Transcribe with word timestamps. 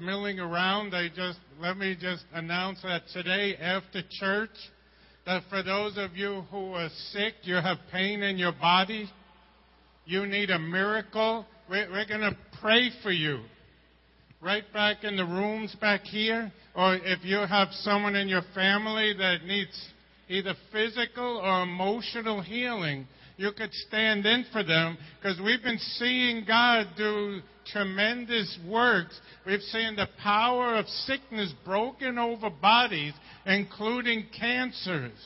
milling 0.00 0.38
around, 0.40 0.94
I 0.94 1.08
just 1.08 1.38
let 1.60 1.76
me 1.76 1.96
just 1.98 2.24
announce 2.32 2.82
that 2.82 3.02
today 3.12 3.56
after 3.56 4.02
church, 4.20 4.50
that 5.26 5.42
for 5.48 5.62
those 5.62 5.96
of 5.96 6.16
you 6.16 6.42
who 6.50 6.72
are 6.72 6.88
sick, 7.10 7.34
you 7.42 7.54
have 7.54 7.78
pain 7.92 8.22
in 8.22 8.36
your 8.36 8.52
body, 8.52 9.08
you 10.04 10.26
need 10.26 10.50
a 10.50 10.58
miracle. 10.58 11.46
We're, 11.68 11.90
we're 11.90 12.06
going 12.06 12.20
to 12.20 12.36
pray 12.60 12.90
for 13.02 13.10
you. 13.10 13.40
Right 14.40 14.64
back 14.72 15.04
in 15.04 15.16
the 15.16 15.24
rooms 15.24 15.74
back 15.80 16.02
here, 16.02 16.52
or 16.74 16.96
if 16.96 17.24
you 17.24 17.38
have 17.38 17.68
someone 17.70 18.14
in 18.14 18.28
your 18.28 18.42
family 18.54 19.14
that 19.16 19.44
needs 19.46 19.88
either 20.28 20.54
physical 20.70 21.38
or 21.38 21.62
emotional 21.62 22.42
healing, 22.42 23.06
you 23.36 23.50
could 23.52 23.72
stand 23.72 24.26
in 24.26 24.44
for 24.52 24.62
them 24.62 24.96
because 25.20 25.40
we've 25.40 25.62
been 25.62 25.78
seeing 25.78 26.44
God 26.46 26.88
do 26.96 27.40
tremendous 27.72 28.58
works. 28.68 29.18
We've 29.46 29.60
seen 29.60 29.96
the 29.96 30.08
power 30.22 30.76
of 30.76 30.86
sickness 30.86 31.52
broken 31.64 32.18
over 32.18 32.50
bodies, 32.50 33.14
including 33.46 34.26
cancers. 34.38 35.18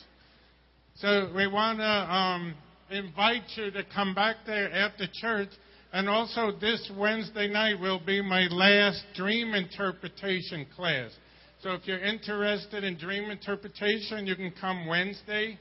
So 0.97 1.31
we 1.35 1.47
want 1.47 1.79
to 1.79 1.85
um, 1.85 2.55
invite 2.91 3.45
you 3.57 3.71
to 3.71 3.85
come 3.95 4.15
back 4.15 4.37
there 4.47 4.73
after 4.73 5.07
church. 5.13 5.51
And 5.93 6.09
also, 6.09 6.53
this 6.61 6.91
Wednesday 6.97 7.49
night 7.49 7.81
will 7.81 8.01
be 8.05 8.21
my 8.21 8.47
last 8.51 9.03
dream 9.15 9.55
interpretation 9.55 10.67
class. 10.77 11.11
So 11.63 11.73
if 11.73 11.87
you're 11.87 11.99
interested 11.99 12.85
in 12.85 12.99
dream 12.99 13.31
interpretation, 13.31 14.27
you 14.27 14.37
can 14.37 14.53
come 14.61 14.87
Wednesday. 14.87 15.59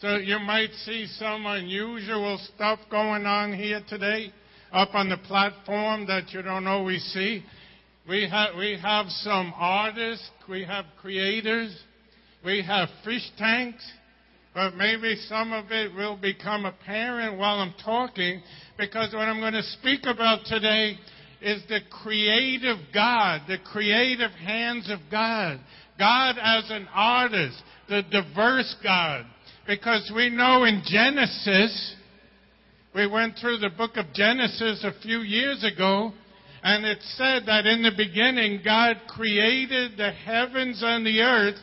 So 0.00 0.14
you 0.14 0.38
might 0.38 0.70
see 0.84 1.08
some 1.18 1.44
unusual 1.44 2.38
stuff 2.54 2.78
going 2.88 3.26
on 3.26 3.52
here 3.52 3.82
today 3.88 4.32
up 4.70 4.94
on 4.94 5.08
the 5.08 5.16
platform 5.16 6.06
that 6.06 6.30
you 6.30 6.40
don't 6.40 6.68
always 6.68 7.02
see. 7.12 7.42
We 8.08 8.28
have, 8.30 8.54
we 8.56 8.78
have 8.80 9.06
some 9.08 9.52
artists, 9.56 10.30
we 10.48 10.62
have 10.62 10.84
creators, 11.00 11.76
we 12.44 12.62
have 12.62 12.88
fish 13.04 13.28
tanks, 13.38 13.84
but 14.54 14.76
maybe 14.76 15.16
some 15.28 15.52
of 15.52 15.72
it 15.72 15.92
will 15.92 16.16
become 16.16 16.64
apparent 16.64 17.36
while 17.36 17.58
I'm 17.58 17.74
talking 17.84 18.40
because 18.78 19.12
what 19.12 19.22
I'm 19.22 19.40
going 19.40 19.54
to 19.54 19.64
speak 19.64 20.02
about 20.04 20.44
today 20.44 20.96
is 21.42 21.60
the 21.68 21.80
creative 21.90 22.78
God, 22.94 23.40
the 23.48 23.58
creative 23.64 24.30
hands 24.30 24.92
of 24.92 25.00
God. 25.10 25.58
God 25.98 26.36
as 26.40 26.70
an 26.70 26.86
artist, 26.94 27.60
the 27.88 28.02
diverse 28.12 28.76
God. 28.80 29.26
Because 29.68 30.10
we 30.16 30.30
know 30.30 30.64
in 30.64 30.82
Genesis, 30.82 31.94
we 32.94 33.06
went 33.06 33.36
through 33.38 33.58
the 33.58 33.68
book 33.68 33.98
of 33.98 34.06
Genesis 34.14 34.82
a 34.82 34.98
few 35.02 35.18
years 35.18 35.62
ago, 35.62 36.10
and 36.62 36.86
it 36.86 36.96
said 37.16 37.42
that 37.44 37.66
in 37.66 37.82
the 37.82 37.92
beginning 37.94 38.62
God 38.64 38.96
created 39.06 39.98
the 39.98 40.10
heavens 40.10 40.80
and 40.82 41.04
the 41.04 41.20
earth. 41.20 41.56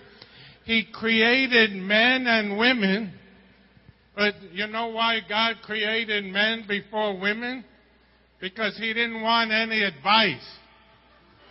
He 0.66 0.86
created 0.94 1.72
men 1.72 2.28
and 2.28 2.60
women. 2.60 3.12
But 4.16 4.36
you 4.52 4.68
know 4.68 4.90
why 4.90 5.22
God 5.28 5.56
created 5.64 6.26
men 6.26 6.66
before 6.68 7.20
women? 7.20 7.66
Because 8.40 8.78
He 8.78 8.94
didn't 8.94 9.24
want 9.24 9.52
any 9.52 9.82
advice. 9.82 10.46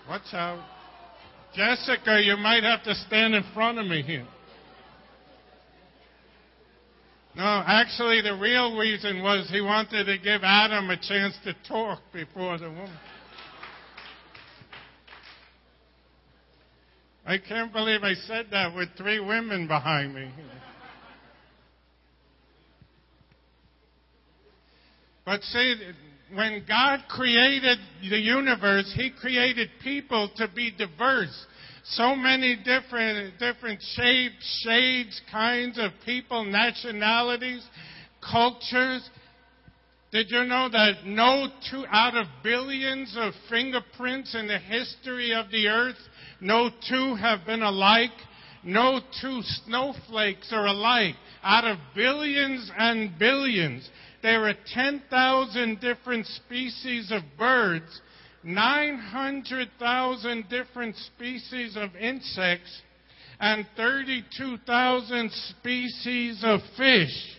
Watch 0.09 0.33
out. 0.33 0.65
Jessica, 1.57 2.23
you 2.23 2.37
might 2.37 2.63
have 2.63 2.85
to 2.85 2.95
stand 2.95 3.35
in 3.35 3.43
front 3.53 3.81
of 3.81 3.87
me 3.87 4.03
here. 4.03 4.27
No, 7.37 7.65
actually, 7.67 8.21
the 8.23 8.37
real 8.37 8.77
reason 8.77 9.23
was 9.23 9.49
he 9.51 9.61
wanted 9.61 10.05
to 10.05 10.19
give 10.19 10.43
Adam 10.45 10.89
a 10.91 10.97
chance 10.97 11.35
to 11.45 11.55
talk 11.67 12.01
before 12.13 12.59
the 12.59 12.69
woman. 12.69 12.97
I 17.27 17.39
can't 17.39 17.73
believe 17.73 18.05
I 18.05 18.15
said 18.15 18.47
that 18.53 18.75
with 18.75 18.91
three 18.97 19.19
women 19.19 19.67
behind 19.67 20.15
me. 20.15 20.31
But 25.25 25.43
see, 25.43 25.75
when 26.35 26.65
God 26.69 27.01
created 27.09 27.79
the 28.09 28.19
universe, 28.19 28.93
He 28.95 29.11
created 29.11 29.71
people 29.83 30.31
to 30.37 30.49
be 30.49 30.71
diverse 30.71 31.47
so 31.85 32.17
many 32.17 32.57
different, 32.57 33.39
different 33.39 33.81
shapes, 33.83 34.63
shades, 34.65 35.21
kinds 35.31 35.79
of 35.79 35.93
people, 36.07 36.45
nationalities, 36.45 37.65
cultures. 38.23 39.09
Did 40.11 40.31
you 40.31 40.45
know 40.45 40.69
that 40.71 41.05
no 41.05 41.49
two 41.71 41.85
out 41.91 42.17
of 42.17 42.27
billions 42.43 43.15
of 43.19 43.35
fingerprints 43.51 44.35
in 44.35 44.47
the 44.47 44.59
history 44.59 45.35
of 45.35 45.51
the 45.51 45.69
earth, 45.69 45.99
no 46.41 46.71
two 46.89 47.17
have 47.17 47.45
been 47.45 47.63
alike? 47.63 48.13
No 48.63 49.01
two 49.21 49.43
snowflakes 49.43 50.53
are 50.53 50.67
alike. 50.67 51.17
Out 51.43 51.65
of 51.65 51.77
billions 51.95 52.71
and 52.79 53.19
billions, 53.19 53.87
there 54.23 54.49
are 54.49 54.55
10,000 54.73 55.81
different 55.81 56.27
species 56.27 57.13
of 57.13 57.23
birds 57.37 58.01
900,000 58.45 60.49
different 60.49 60.97
species 60.97 61.77
of 61.77 61.97
insects 61.97 62.83
and 63.41 63.67
32,000 63.77 65.33
species 65.33 66.45
of 66.45 66.61
fish. 66.77 67.37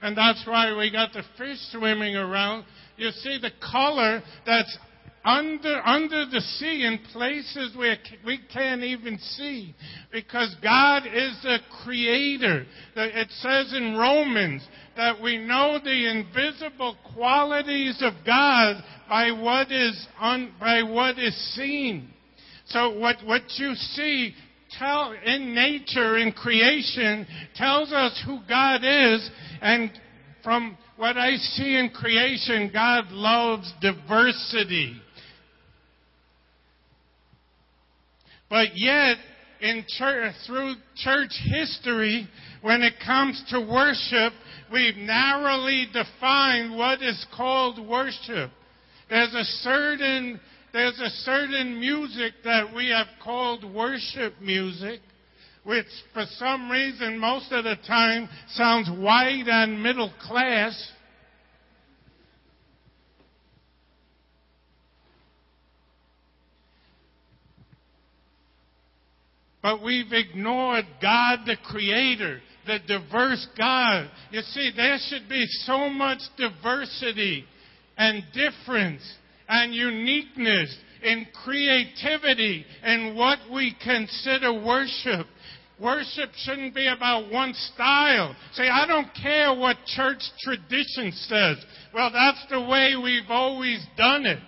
And 0.00 0.16
that's 0.16 0.46
why 0.46 0.74
we 0.76 0.90
got 0.90 1.12
the 1.12 1.22
fish 1.36 1.58
swimming 1.70 2.16
around. 2.16 2.64
You 2.96 3.10
see 3.10 3.38
the 3.40 3.52
color 3.60 4.22
that's 4.46 4.78
under, 5.24 5.80
under 5.86 6.26
the 6.26 6.40
sea 6.40 6.84
in 6.84 6.98
places 7.10 7.74
where 7.76 7.96
we 8.26 8.38
can't 8.52 8.82
even 8.82 9.18
see. 9.18 9.74
Because 10.12 10.54
God 10.62 11.06
is 11.06 11.40
the 11.42 11.58
creator. 11.82 12.66
It 12.94 13.30
says 13.30 13.72
in 13.74 13.96
Romans 13.96 14.62
that 14.96 15.20
we 15.20 15.38
know 15.38 15.78
the 15.82 16.10
invisible 16.10 16.96
qualities 17.14 18.02
of 18.02 18.12
God 18.26 18.82
by 19.08 19.30
what 19.30 19.70
is, 19.70 20.06
un, 20.20 20.52
by 20.58 20.82
what 20.82 21.18
is 21.18 21.34
seen. 21.54 22.08
So 22.66 22.98
what, 22.98 23.16
what 23.24 23.42
you 23.56 23.74
see 23.74 24.34
tell, 24.78 25.12
in 25.24 25.54
nature, 25.54 26.18
in 26.18 26.32
creation, 26.32 27.26
tells 27.54 27.92
us 27.92 28.20
who 28.26 28.40
God 28.48 28.82
is. 28.84 29.30
And 29.60 29.90
from 30.42 30.76
what 30.96 31.16
I 31.16 31.36
see 31.36 31.76
in 31.76 31.90
creation, 31.90 32.70
God 32.72 33.10
loves 33.10 33.72
diversity. 33.80 35.00
But 38.50 38.76
yet, 38.76 39.16
in 39.60 39.84
church, 39.88 40.34
through 40.46 40.74
church 40.96 41.32
history, 41.50 42.28
when 42.62 42.82
it 42.82 42.94
comes 43.04 43.42
to 43.50 43.60
worship, 43.60 44.32
we've 44.72 44.96
narrowly 44.96 45.86
defined 45.92 46.76
what 46.76 47.02
is 47.02 47.26
called 47.36 47.84
worship. 47.86 48.50
There's 49.14 49.32
a 49.32 49.44
certain, 49.44 50.40
there's 50.72 50.98
a 50.98 51.08
certain 51.08 51.78
music 51.78 52.32
that 52.42 52.74
we 52.74 52.88
have 52.88 53.06
called 53.22 53.62
worship 53.72 54.34
music, 54.40 54.98
which 55.62 55.86
for 56.12 56.24
some 56.30 56.68
reason 56.68 57.16
most 57.20 57.52
of 57.52 57.62
the 57.62 57.76
time 57.86 58.28
sounds 58.54 58.90
white 58.90 59.44
and 59.46 59.80
middle 59.80 60.12
class. 60.20 60.90
But 69.62 69.80
we've 69.80 70.12
ignored 70.12 70.86
God 71.00 71.38
the 71.46 71.56
Creator, 71.64 72.40
the 72.66 72.80
diverse 72.88 73.46
God. 73.56 74.10
You 74.32 74.40
see, 74.40 74.72
there 74.76 74.98
should 75.08 75.28
be 75.28 75.46
so 75.46 75.88
much 75.88 76.18
diversity 76.36 77.46
and 77.96 78.22
difference 78.32 79.02
and 79.48 79.74
uniqueness 79.74 80.76
in 81.02 81.26
creativity 81.44 82.64
and 82.82 83.16
what 83.16 83.38
we 83.52 83.74
consider 83.82 84.52
worship. 84.52 85.26
Worship 85.80 86.30
shouldn't 86.36 86.74
be 86.74 86.86
about 86.86 87.30
one 87.32 87.52
style. 87.52 88.34
Say, 88.52 88.68
I 88.68 88.86
don't 88.86 89.08
care 89.20 89.52
what 89.54 89.76
church 89.86 90.22
tradition 90.40 91.10
says. 91.12 91.56
Well, 91.92 92.10
that's 92.12 92.46
the 92.48 92.60
way 92.60 92.94
we've 93.00 93.28
always 93.28 93.84
done 93.96 94.24
it. 94.24 94.38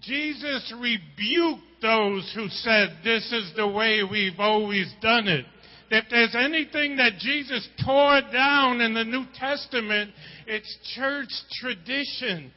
Jesus 0.00 0.72
rebuked 0.80 1.62
those 1.82 2.32
who 2.34 2.48
said 2.48 2.98
this 3.04 3.30
is 3.32 3.52
the 3.56 3.68
way 3.68 4.02
we've 4.08 4.38
always 4.38 4.92
done 5.02 5.28
it. 5.28 5.44
If 5.90 6.04
there's 6.10 6.34
anything 6.34 6.96
that 6.96 7.18
Jesus 7.18 7.66
tore 7.84 8.20
down 8.32 8.80
in 8.80 8.94
the 8.94 9.04
New 9.04 9.24
Testament, 9.34 10.12
it's 10.46 10.76
church 10.94 11.30
tradition. 11.60 12.52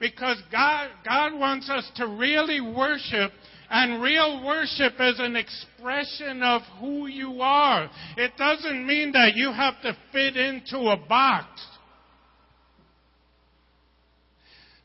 Because 0.00 0.42
God, 0.50 0.90
God 1.04 1.38
wants 1.38 1.70
us 1.70 1.88
to 1.96 2.08
really 2.08 2.60
worship 2.60 3.30
and 3.74 4.02
real 4.02 4.44
worship 4.44 4.92
is 5.00 5.18
an 5.18 5.34
expression 5.34 6.42
of 6.42 6.60
who 6.78 7.06
you 7.06 7.40
are. 7.40 7.90
It 8.18 8.32
doesn't 8.36 8.86
mean 8.86 9.12
that 9.12 9.32
you 9.34 9.50
have 9.50 9.80
to 9.80 9.96
fit 10.12 10.36
into 10.36 10.90
a 10.90 10.96
box. 10.98 11.46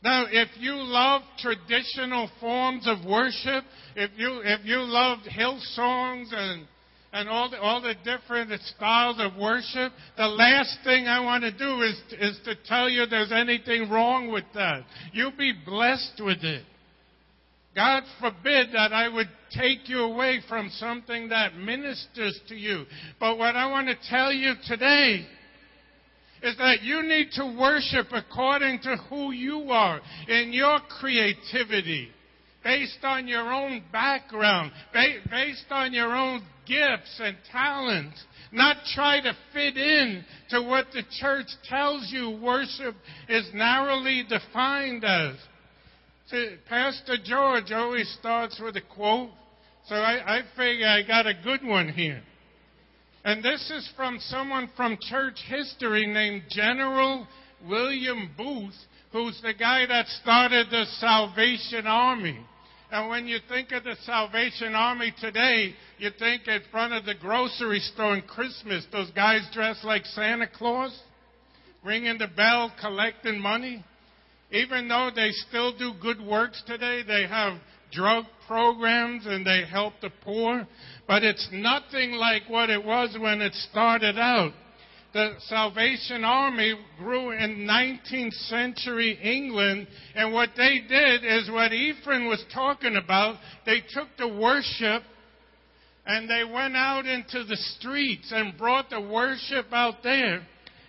Now, 0.02 0.28
if 0.32 0.48
you 0.58 0.76
love 0.76 1.24
traditional 1.38 2.30
forms 2.40 2.88
of 2.88 3.06
worship, 3.06 3.66
if 3.98 4.12
you, 4.16 4.40
if 4.46 4.62
you 4.64 4.78
love 4.78 5.20
hill 5.24 5.60
songs 5.74 6.30
and, 6.32 6.66
and 7.18 7.28
all 7.28 7.50
the, 7.50 7.60
all 7.60 7.82
the 7.82 7.96
different 8.04 8.52
styles 8.76 9.18
of 9.20 9.36
worship, 9.40 9.92
the 10.18 10.28
last 10.28 10.78
thing 10.84 11.08
I 11.08 11.20
want 11.20 11.44
to 11.44 11.52
do 11.52 11.82
is, 11.82 12.00
is 12.20 12.40
to 12.46 12.54
tell 12.68 12.88
you 12.88 13.08
there's 13.08 13.32
anything 13.32 13.90
wrong 13.90 14.32
with 14.32 14.44
that. 14.54 14.84
You'll 15.14 15.36
be 15.36 15.52
blessed 15.66 16.22
with 16.24 16.44
it. 16.44 16.64
God 17.76 18.04
forbid 18.20 18.68
that 18.74 18.94
I 18.94 19.10
would 19.10 19.30
take 19.50 19.90
you 19.90 20.02
away 20.02 20.42
from 20.48 20.70
something 20.78 21.30
that 21.30 21.56
ministers 21.56 22.40
to 22.50 22.56
you. 22.56 22.86
But 23.20 23.40
what 23.40 23.56
I 23.56 23.66
want 23.66 23.88
to 23.88 23.96
tell 24.10 24.32
you 24.32 24.54
today 24.68 25.26
is 26.44 26.56
that 26.58 26.84
you 26.84 27.02
need 27.02 27.30
to 27.32 27.58
worship 27.60 28.08
according 28.12 28.82
to 28.82 28.96
who 29.10 29.32
you 29.32 29.72
are 29.72 30.00
in 30.28 30.54
your 30.54 30.80
creativity, 31.00 32.10
based 32.64 33.00
on 33.02 33.28
your 33.28 33.52
own 33.52 33.84
background, 33.92 34.72
based 34.94 35.66
on 35.72 35.94
your 35.94 36.16
own 36.16 36.44
gifts 36.68 37.20
and 37.20 37.38
talents. 37.52 38.24
Not 38.52 38.78
try 38.94 39.20
to 39.22 39.34
fit 39.54 39.78
in 39.78 40.24
to 40.50 40.62
what 40.62 40.88
the 40.94 41.04
church 41.20 41.48
tells 41.68 42.10
you 42.12 42.40
worship 42.42 42.96
is 43.28 43.50
narrowly 43.54 44.24
defined 44.28 45.04
as. 45.04 45.36
See, 46.28 46.56
Pastor 46.68 47.18
George 47.24 47.72
always 47.72 48.10
starts 48.20 48.60
with 48.60 48.76
a 48.76 48.82
quote, 48.82 49.30
so 49.88 49.96
I, 49.96 50.40
I 50.40 50.42
figure 50.56 50.88
I 50.88 51.04
got 51.04 51.26
a 51.26 51.34
good 51.44 51.66
one 51.66 51.90
here. 51.90 52.22
And 53.24 53.44
this 53.44 53.70
is 53.72 53.90
from 53.96 54.20
someone 54.20 54.70
from 54.78 54.98
church 55.02 55.40
history 55.48 56.06
named 56.06 56.44
General 56.50 57.28
William 57.68 58.30
Booth, 58.38 58.76
who's 59.12 59.42
the 59.42 59.54
guy 59.54 59.86
that 59.86 60.08
started 60.22 60.68
the 60.70 60.86
Salvation 61.00 61.88
Army. 61.88 62.40
And 62.92 63.10
when 63.10 63.28
you 63.28 63.40
think 63.50 63.72
of 63.74 63.84
the 63.84 63.96
Salvation 64.04 64.74
Army 64.74 65.14
today, 65.20 65.74
you 65.98 66.10
think 66.18 66.48
in 66.48 66.62
front 66.72 66.94
of 66.94 67.06
the 67.06 67.16
grocery 67.16 67.80
store 67.80 68.14
on 68.14 68.22
Christmas, 68.22 68.86
those 68.92 69.12
guys 69.12 69.42
dressed 69.54 69.84
like 69.84 70.06
Santa 70.06 70.48
Claus, 70.48 70.98
ringing 71.84 72.18
the 72.18 72.28
bell, 72.28 72.72
collecting 72.80 73.40
money. 73.42 73.84
Even 74.52 74.88
though 74.88 75.10
they 75.14 75.32
still 75.50 75.78
do 75.78 75.92
good 76.02 76.22
works 76.22 76.64
today, 76.66 77.02
they 77.06 77.28
have 77.28 77.60
drug 77.92 78.24
programs 78.48 79.26
and 79.26 79.46
they 79.46 79.66
help 79.70 79.94
the 80.02 80.12
poor, 80.24 80.66
but 81.08 81.24
it's 81.24 81.50
nothing 81.52 82.12
like 82.12 82.44
what 82.48 82.70
it 82.70 82.84
was 82.84 83.18
when 83.20 83.42
it 83.42 83.54
started 83.70 84.18
out. 84.18 84.54
The 85.14 85.36
Salvation 85.48 86.24
Army 86.24 86.76
grew 86.98 87.32
in 87.32 87.66
19th 87.66 88.34
century 88.50 89.18
England, 89.22 89.88
and 90.16 90.34
what 90.34 90.50
they 90.58 90.82
did 90.88 91.24
is 91.24 91.50
what 91.50 91.72
Ephraim 91.72 92.28
was 92.28 92.44
talking 92.54 92.98
about. 92.98 93.38
They 93.66 93.82
took 93.94 94.10
the 94.18 94.28
worship 94.28 95.04
and 96.08 96.30
they 96.30 96.44
went 96.46 96.76
out 96.76 97.06
into 97.06 97.44
the 97.44 97.58
streets 97.78 98.32
and 98.34 98.58
brought 98.58 98.90
the 98.90 99.02
worship 99.02 99.68
out 99.74 99.96
there. 100.04 100.42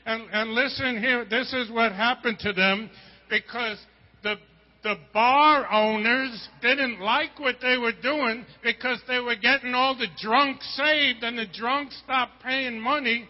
And, 0.06 0.23
and 0.32 0.53
listen 0.53 0.99
here, 1.00 1.25
this 1.29 1.53
is 1.53 1.71
what 1.71 1.93
happened 1.93 2.38
to 2.41 2.53
them 2.53 2.88
because 3.29 3.79
the, 4.23 4.37
the 4.85 4.94
bar 5.12 5.71
owners 5.73 6.49
didn't 6.62 7.00
like 7.00 7.38
what 7.38 7.56
they 7.61 7.76
were 7.76 7.93
doing 8.00 8.47
because 8.62 9.00
they 9.09 9.19
were 9.19 9.35
getting 9.35 9.75
all 9.75 9.97
the 9.97 10.06
drunks 10.21 10.67
saved 10.76 11.25
and 11.25 11.37
the 11.37 11.47
drunks 11.53 12.00
stopped 12.05 12.43
paying 12.43 12.81
money. 12.81 13.29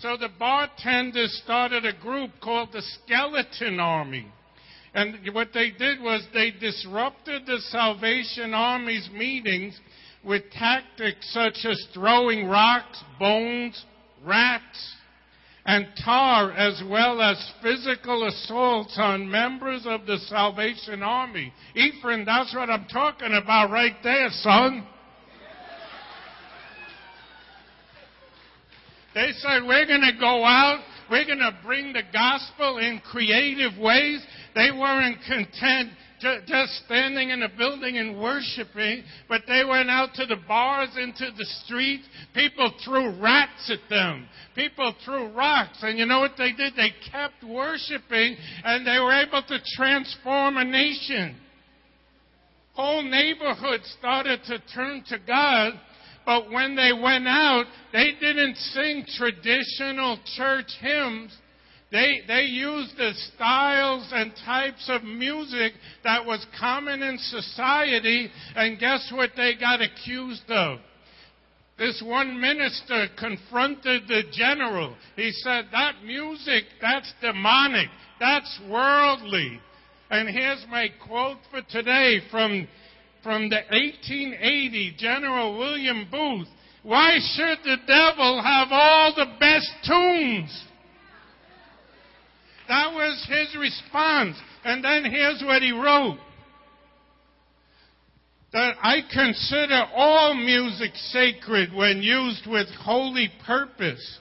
So 0.00 0.16
the 0.16 0.28
bartenders 0.38 1.40
started 1.44 1.84
a 1.84 1.92
group 1.92 2.30
called 2.40 2.68
the 2.72 2.82
Skeleton 2.82 3.80
Army. 3.80 4.26
And 4.94 5.16
what 5.32 5.48
they 5.52 5.70
did 5.70 6.00
was 6.00 6.24
they 6.32 6.52
disrupted 6.52 7.46
the 7.46 7.58
Salvation 7.70 8.54
Army's 8.54 9.08
meetings 9.12 9.78
with 10.24 10.50
tactics 10.52 11.32
such 11.32 11.64
as 11.64 11.84
throwing 11.92 12.46
rocks, 12.46 13.02
bones, 13.18 13.84
rats, 14.24 14.94
and 15.64 15.86
tar 16.04 16.52
as 16.52 16.80
well 16.88 17.20
as 17.20 17.52
physical 17.60 18.26
assaults 18.26 18.96
on 18.98 19.28
members 19.30 19.82
of 19.84 20.06
the 20.06 20.18
Salvation 20.28 21.02
Army. 21.02 21.52
Ephraim, 21.74 22.24
that's 22.24 22.54
what 22.54 22.70
I'm 22.70 22.86
talking 22.86 23.34
about 23.34 23.70
right 23.70 23.96
there, 24.02 24.28
son. 24.30 24.86
They 29.18 29.32
said, 29.38 29.66
we're 29.66 29.84
going 29.84 30.02
to 30.02 30.16
go 30.20 30.44
out, 30.44 30.78
we're 31.10 31.26
going 31.26 31.40
to 31.40 31.58
bring 31.64 31.92
the 31.92 32.04
gospel 32.12 32.78
in 32.78 33.00
creative 33.00 33.76
ways. 33.76 34.24
They 34.54 34.70
weren't 34.70 35.18
content 35.26 35.90
just 36.46 36.84
standing 36.84 37.30
in 37.30 37.42
a 37.42 37.48
building 37.48 37.98
and 37.98 38.20
worshiping, 38.20 39.02
but 39.28 39.42
they 39.48 39.64
went 39.68 39.90
out 39.90 40.14
to 40.14 40.26
the 40.26 40.36
bars, 40.46 40.90
into 40.96 41.32
the 41.36 41.44
streets. 41.64 42.04
People 42.32 42.72
threw 42.84 43.20
rats 43.20 43.68
at 43.72 43.90
them. 43.90 44.28
People 44.54 44.94
threw 45.04 45.32
rocks. 45.32 45.78
And 45.82 45.98
you 45.98 46.06
know 46.06 46.20
what 46.20 46.36
they 46.38 46.52
did? 46.52 46.74
They 46.76 46.92
kept 47.10 47.42
worshiping 47.42 48.36
and 48.62 48.86
they 48.86 49.00
were 49.00 49.20
able 49.20 49.42
to 49.42 49.58
transform 49.74 50.58
a 50.58 50.64
nation. 50.64 51.36
Whole 52.74 53.02
neighborhoods 53.02 53.92
started 53.98 54.44
to 54.44 54.60
turn 54.72 55.02
to 55.08 55.18
God. 55.26 55.72
But 56.28 56.50
when 56.52 56.76
they 56.76 56.92
went 56.92 57.26
out, 57.26 57.64
they 57.92 58.10
didn't 58.20 58.56
sing 58.56 59.04
traditional 59.16 60.20
church 60.36 60.70
hymns 60.80 61.34
they, 61.90 62.20
they 62.26 62.42
used 62.42 62.96
the 62.98 63.12
styles 63.34 64.10
and 64.12 64.32
types 64.44 64.90
of 64.90 65.04
music 65.04 65.72
that 66.04 66.24
was 66.24 66.44
common 66.60 67.02
in 67.02 67.16
society, 67.18 68.30
and 68.54 68.78
guess 68.78 69.10
what 69.12 69.30
they 69.36 69.54
got 69.58 69.80
accused 69.80 70.50
of? 70.50 70.80
This 71.78 72.02
one 72.04 72.38
minister 72.40 73.06
confronted 73.18 74.02
the 74.06 74.24
general. 74.32 74.96
He 75.16 75.30
said, 75.32 75.66
That 75.72 76.04
music, 76.04 76.64
that's 76.82 77.10
demonic, 77.22 77.88
that's 78.20 78.60
worldly. 78.68 79.60
And 80.10 80.28
here's 80.28 80.66
my 80.68 80.88
quote 81.06 81.38
for 81.50 81.62
today 81.70 82.20
from, 82.30 82.68
from 83.22 83.48
the 83.48 83.60
1880 83.70 84.94
General 84.98 85.58
William 85.58 86.06
Booth. 86.10 86.48
Why 86.82 87.18
should 87.34 87.58
the 87.64 87.76
devil 87.86 88.42
have 88.42 88.68
all 88.70 89.14
the 89.14 89.26
best 89.38 89.70
tunes? 89.86 90.64
That 92.68 92.92
was 92.92 93.26
his 93.28 93.56
response. 93.58 94.36
And 94.64 94.84
then 94.84 95.04
here's 95.10 95.42
what 95.42 95.62
he 95.62 95.72
wrote. 95.72 96.18
That 98.52 98.76
I 98.82 99.00
consider 99.12 99.84
all 99.94 100.34
music 100.34 100.94
sacred 100.94 101.74
when 101.74 102.02
used 102.02 102.46
with 102.46 102.68
holy 102.82 103.30
purpose. 103.44 104.18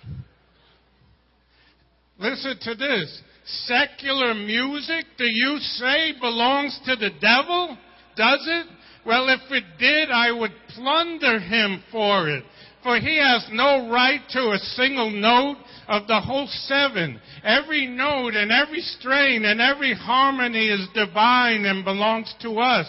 Listen 2.20 2.58
to 2.62 2.76
this. 2.76 3.22
Secular 3.66 4.34
music, 4.34 5.06
do 5.18 5.26
you 5.26 5.60
say 5.60 6.14
belongs 6.20 6.78
to 6.86 6.96
the 6.98 7.12
devil? 7.22 7.78
Does 8.18 8.46
it? 8.46 8.68
Well, 9.08 9.30
if 9.30 9.40
it 9.52 9.64
did, 9.80 10.12
I 10.12 10.34
would 10.34 10.52
plunder 10.76 11.40
him 11.40 11.82
for 11.94 12.28
it. 12.28 12.44
For 12.84 13.00
he 13.00 13.18
has 13.18 13.48
no 13.54 13.90
right 13.90 14.20
to 14.32 14.52
a 14.52 14.58
single 14.76 15.10
note 15.10 15.56
of 15.88 16.08
the 16.08 16.20
whole 16.20 16.48
seven. 16.48 17.20
Every 17.42 17.88
note 17.88 18.36
and 18.36 18.52
every 18.52 18.82
strain 18.82 19.46
and 19.46 19.62
every 19.62 19.94
harmony 19.94 20.68
is 20.68 20.90
divine 20.94 21.64
and 21.64 21.86
belongs 21.86 22.36
to 22.42 22.60
us. 22.60 22.86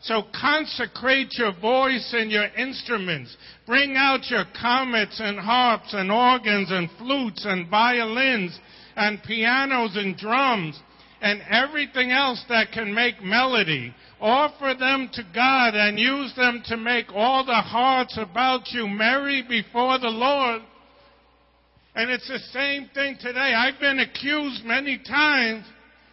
So 0.00 0.22
consecrate 0.40 1.34
your 1.36 1.52
voice 1.60 2.14
and 2.16 2.30
your 2.30 2.46
instruments. 2.56 3.36
Bring 3.66 3.94
out 3.94 4.30
your 4.30 4.46
cornets 4.58 5.20
and 5.20 5.38
harps 5.38 5.92
and 5.92 6.10
organs 6.10 6.70
and 6.70 6.88
flutes 6.96 7.44
and 7.46 7.68
violins 7.68 8.58
and 8.96 9.22
pianos 9.22 9.96
and 9.96 10.16
drums 10.16 10.80
and 11.22 11.40
everything 11.48 12.10
else 12.10 12.44
that 12.48 12.72
can 12.72 12.92
make 12.92 13.22
melody. 13.22 13.94
Offer 14.22 14.76
them 14.78 15.10
to 15.14 15.24
God 15.34 15.74
and 15.74 15.98
use 15.98 16.32
them 16.36 16.62
to 16.66 16.76
make 16.76 17.06
all 17.12 17.44
the 17.44 17.60
hearts 17.60 18.16
about 18.16 18.70
you 18.70 18.86
merry 18.86 19.42
before 19.42 19.98
the 19.98 20.10
Lord. 20.10 20.62
And 21.96 22.08
it's 22.08 22.28
the 22.28 22.38
same 22.52 22.88
thing 22.94 23.16
today. 23.18 23.52
I've 23.52 23.80
been 23.80 23.98
accused 23.98 24.64
many 24.64 24.98
times 24.98 25.64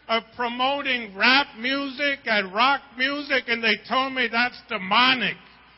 of 0.08 0.24
promoting 0.36 1.16
rap 1.16 1.50
music 1.60 2.22
and 2.26 2.52
rock 2.52 2.82
music, 2.98 3.44
and 3.46 3.64
they 3.64 3.76
told 3.88 4.14
me 4.14 4.28
that's 4.32 4.60
demonic. 4.68 5.36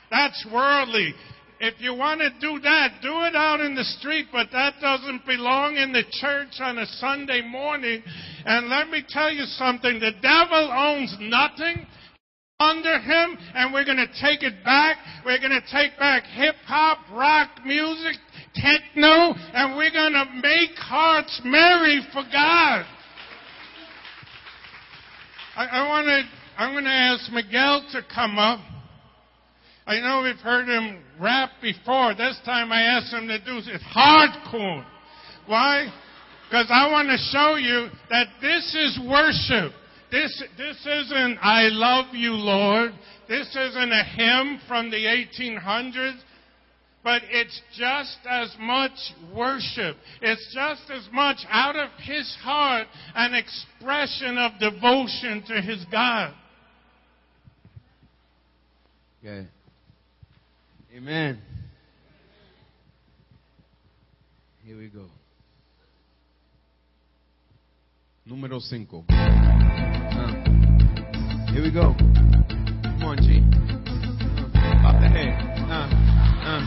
That's 0.10 0.48
worldly. 0.54 1.14
If 1.60 1.82
you 1.82 1.94
want 1.94 2.22
to 2.22 2.30
do 2.40 2.62
that, 2.62 3.02
do 3.02 3.12
it 3.24 3.36
out 3.36 3.60
in 3.60 3.76
the 3.76 3.84
street, 3.84 4.28
but 4.32 4.48
that 4.54 4.76
doesn't 4.80 5.26
belong 5.26 5.76
in 5.76 5.92
the 5.92 6.06
church 6.10 6.62
on 6.62 6.78
a 6.78 6.86
Sunday 6.86 7.42
morning. 7.42 8.02
And 8.46 8.70
let 8.70 8.90
me 8.90 9.04
tell 9.08 9.32
you 9.32 9.44
something 9.44 10.00
the 10.00 10.14
devil 10.22 10.72
owns 10.72 11.14
nothing 11.20 11.86
under 12.62 13.00
him, 13.00 13.38
and 13.56 13.74
we're 13.74 13.86
going 13.86 13.98
to 13.98 14.22
take 14.22 14.44
it 14.44 14.64
back. 14.64 14.98
We're 15.26 15.40
going 15.40 15.52
to 15.52 15.72
take 15.72 15.98
back 15.98 16.24
hip 16.24 16.56
hop, 16.66 17.00
rock 17.12 17.50
music, 17.66 18.18
techno, 18.54 19.34
and 19.54 19.76
we're 19.76 19.92
going 19.92 20.14
to 20.14 20.26
make 20.42 20.78
hearts 20.78 21.42
merry 21.44 22.02
for 22.14 22.24
God. 22.32 22.86
I, 25.56 25.66
I 25.66 25.88
want 25.90 26.06
to. 26.06 26.24
I'm 26.58 26.74
going 26.74 26.84
to 26.84 26.90
ask 26.90 27.32
Miguel 27.32 27.86
to 27.94 28.02
come 28.14 28.38
up. 28.38 28.60
I 29.88 30.00
know 30.00 30.22
we've 30.24 30.36
heard 30.38 30.70
him 30.70 31.02
rap 31.20 31.50
before. 31.62 32.14
This 32.14 32.40
time 32.46 32.72
I 32.72 32.84
asked 32.84 33.12
him 33.12 33.28
to 33.28 33.40
do 33.40 33.58
it 33.58 33.82
hardcore. 33.96 34.86
Why? 35.48 35.92
Because 36.48 36.68
I 36.70 36.92
want 36.92 37.08
to 37.10 37.18
show 37.18 37.56
you 37.56 37.88
that 38.10 38.28
this 38.42 38.76
is 38.76 39.00
worship. 39.10 39.74
This, 40.12 40.44
this 40.58 40.78
isn't 40.86 41.38
I 41.42 41.70
love 41.70 42.14
you, 42.14 42.32
Lord. 42.32 42.92
This 43.30 43.48
isn't 43.48 43.92
a 43.92 44.04
hymn 44.04 44.60
from 44.68 44.92
the 44.92 44.98
1800s. 44.98 46.20
But 47.04 47.24
it's 47.30 47.60
just 47.76 48.20
as 48.30 48.56
much 48.60 48.92
worship. 49.34 49.96
It's 50.22 50.54
just 50.54 50.92
as 50.92 51.08
much 51.12 51.38
out 51.50 51.76
of 51.76 51.90
his 52.04 52.38
heart 52.44 52.88
an 53.16 53.34
expression 53.34 54.38
of 54.38 54.52
devotion 54.60 55.44
to 55.48 55.62
his 55.62 55.84
God. 55.92 56.36
Okay. 59.24 59.48
Amen. 60.96 61.42
Here 64.64 64.78
we 64.78 64.90
go. 64.90 65.06
Número 68.24 68.60
5. 68.60 69.04
Uh, 69.10 69.18
here 71.52 71.64
we 71.64 71.72
go. 71.72 71.96
Come 71.98 73.04
on, 73.04 73.18
G. 73.18 73.42
Uh, 73.42 74.78
pop 74.84 75.02
the 75.02 75.10
head. 75.10 75.34
Uh, 75.66 75.90
uh. 76.46 76.62